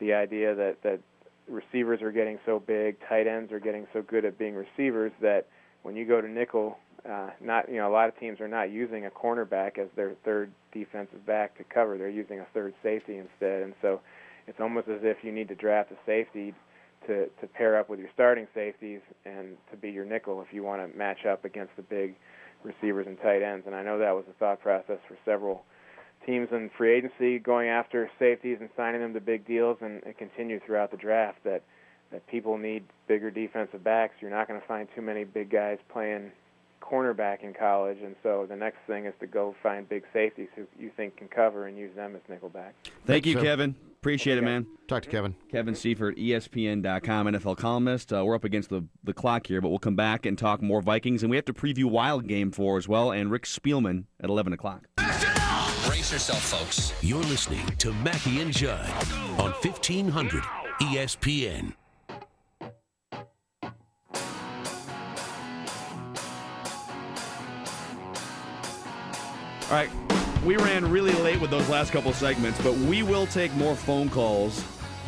[0.00, 1.00] the idea that that
[1.48, 5.46] receivers are getting so big, tight ends are getting so good at being receivers that
[5.82, 6.78] when you go to nickel,
[7.08, 10.14] uh, not you know a lot of teams are not using a cornerback as their
[10.24, 11.96] third defensive back to cover.
[11.96, 14.00] They're using a third safety instead, and so
[14.46, 16.52] it's almost as if you need to draft a safety
[17.06, 20.62] to to pair up with your starting safeties and to be your nickel if you
[20.62, 22.16] want to match up against the big
[22.64, 23.66] receivers and tight ends.
[23.66, 25.64] And I know that was the thought process for several
[26.26, 30.18] teams in free agency going after safeties and signing them to big deals, and it
[30.18, 31.62] continued throughout the draft that
[32.12, 34.14] that people need bigger defensive backs.
[34.20, 36.30] You're not going to find too many big guys playing
[36.80, 40.66] cornerback in college, and so the next thing is to go find big safeties who
[40.78, 42.72] you think can cover and use them as nickelback.
[43.04, 43.74] Thank you, Kevin.
[43.98, 44.66] Appreciate it, man.
[44.86, 45.34] Talk to Kevin.
[45.50, 48.12] Kevin Seifert, ESPN.com, NFL columnist.
[48.12, 50.80] Uh, we're up against the, the clock here, but we'll come back and talk more
[50.80, 54.30] Vikings, and we have to preview Wild Game 4 as well, and Rick Spielman at
[54.30, 54.86] 11 o'clock.
[55.86, 56.92] Brace yourself, folks.
[57.00, 58.90] You're listening to Mackey and Judd
[59.38, 60.42] on E 1500
[60.80, 61.72] ESPN.
[69.68, 69.90] All right,
[70.44, 74.08] we ran really late with those last couple segments, but we will take more phone
[74.08, 74.64] calls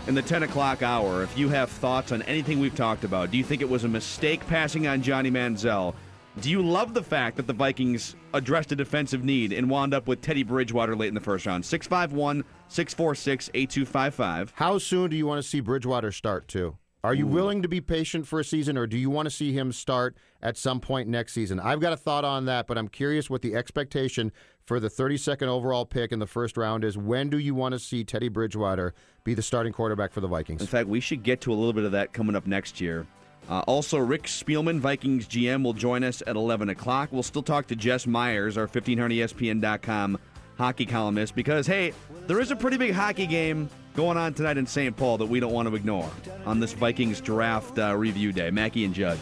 [0.06, 1.24] in the 10 o'clock hour.
[1.24, 3.88] If you have thoughts on anything we've talked about, do you think it was a
[3.88, 5.94] mistake passing on Johnny Manziel?
[6.40, 10.06] Do you love the fact that the Vikings addressed a defensive need and wound up
[10.06, 11.64] with Teddy Bridgewater late in the first round?
[11.64, 14.52] 651 646 8255.
[14.54, 16.76] How soon do you want to see Bridgewater start, too?
[17.02, 17.30] Are you Ooh.
[17.30, 20.16] willing to be patient for a season, or do you want to see him start
[20.40, 21.58] at some point next season?
[21.58, 24.30] I've got a thought on that, but I'm curious what the expectation
[24.64, 26.96] for the 32nd overall pick in the first round is.
[26.96, 30.60] When do you want to see Teddy Bridgewater be the starting quarterback for the Vikings?
[30.60, 33.06] In fact, we should get to a little bit of that coming up next year.
[33.48, 37.08] Uh, also, Rick Spielman, Vikings GM, will join us at 11 o'clock.
[37.10, 40.18] We'll still talk to Jess Myers, our 1500ESPN.com
[40.58, 41.94] hockey columnist, because, hey,
[42.26, 44.94] there is a pretty big hockey game going on tonight in St.
[44.96, 46.10] Paul that we don't want to ignore
[46.44, 48.50] on this Vikings draft uh, review day.
[48.50, 49.18] Mackey and Judd.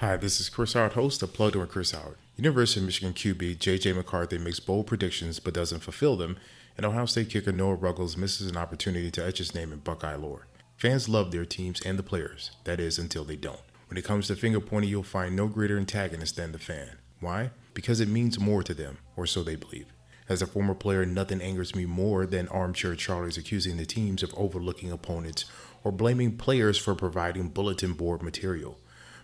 [0.00, 2.16] Hi, this is Chris Howard, host of Plugged In with Chris Howard.
[2.36, 3.94] University of Michigan QB J.J.
[3.94, 6.36] McCarthy makes bold predictions but doesn't fulfill them,
[6.76, 10.14] and Ohio State kicker Noah Ruggles misses an opportunity to etch his name in Buckeye
[10.14, 10.46] lore.
[10.78, 13.58] Fans love their teams and the players, that is, until they don't.
[13.88, 16.98] When it comes to finger pointing, you'll find no greater antagonist than the fan.
[17.18, 17.50] Why?
[17.74, 19.86] Because it means more to them, or so they believe.
[20.28, 24.32] As a former player, nothing angers me more than armchair Charlies accusing the teams of
[24.36, 25.46] overlooking opponents
[25.82, 28.78] or blaming players for providing bulletin board material.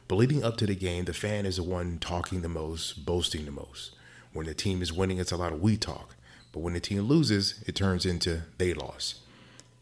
[0.08, 3.44] But leading up to the game, the fan is the one talking the most, boasting
[3.44, 3.94] the most.
[4.32, 6.16] When the team is winning, it's a lot of we talk.
[6.50, 9.20] But when the team loses, it turns into they lost.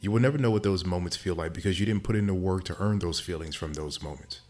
[0.03, 2.35] You will never know what those moments feel like because you didn't put in the
[2.35, 4.41] work to earn those feelings from those moments.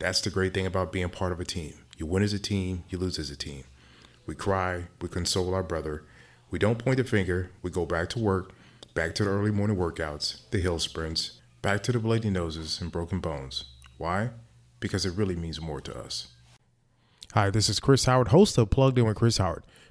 [0.00, 1.74] That's the great thing about being part of a team.
[1.96, 3.62] You win as a team, you lose as a team.
[4.26, 6.02] We cry, we console our brother.
[6.50, 8.50] We don't point the finger, we go back to work,
[8.92, 12.90] back to the early morning workouts, the hill sprints, back to the bloody noses and
[12.90, 13.66] broken bones.
[13.98, 14.30] Why?
[14.80, 16.26] Because it really means more to us.
[17.34, 19.62] Hi, this is Chris Howard, host of Plugged In with Chris Howard.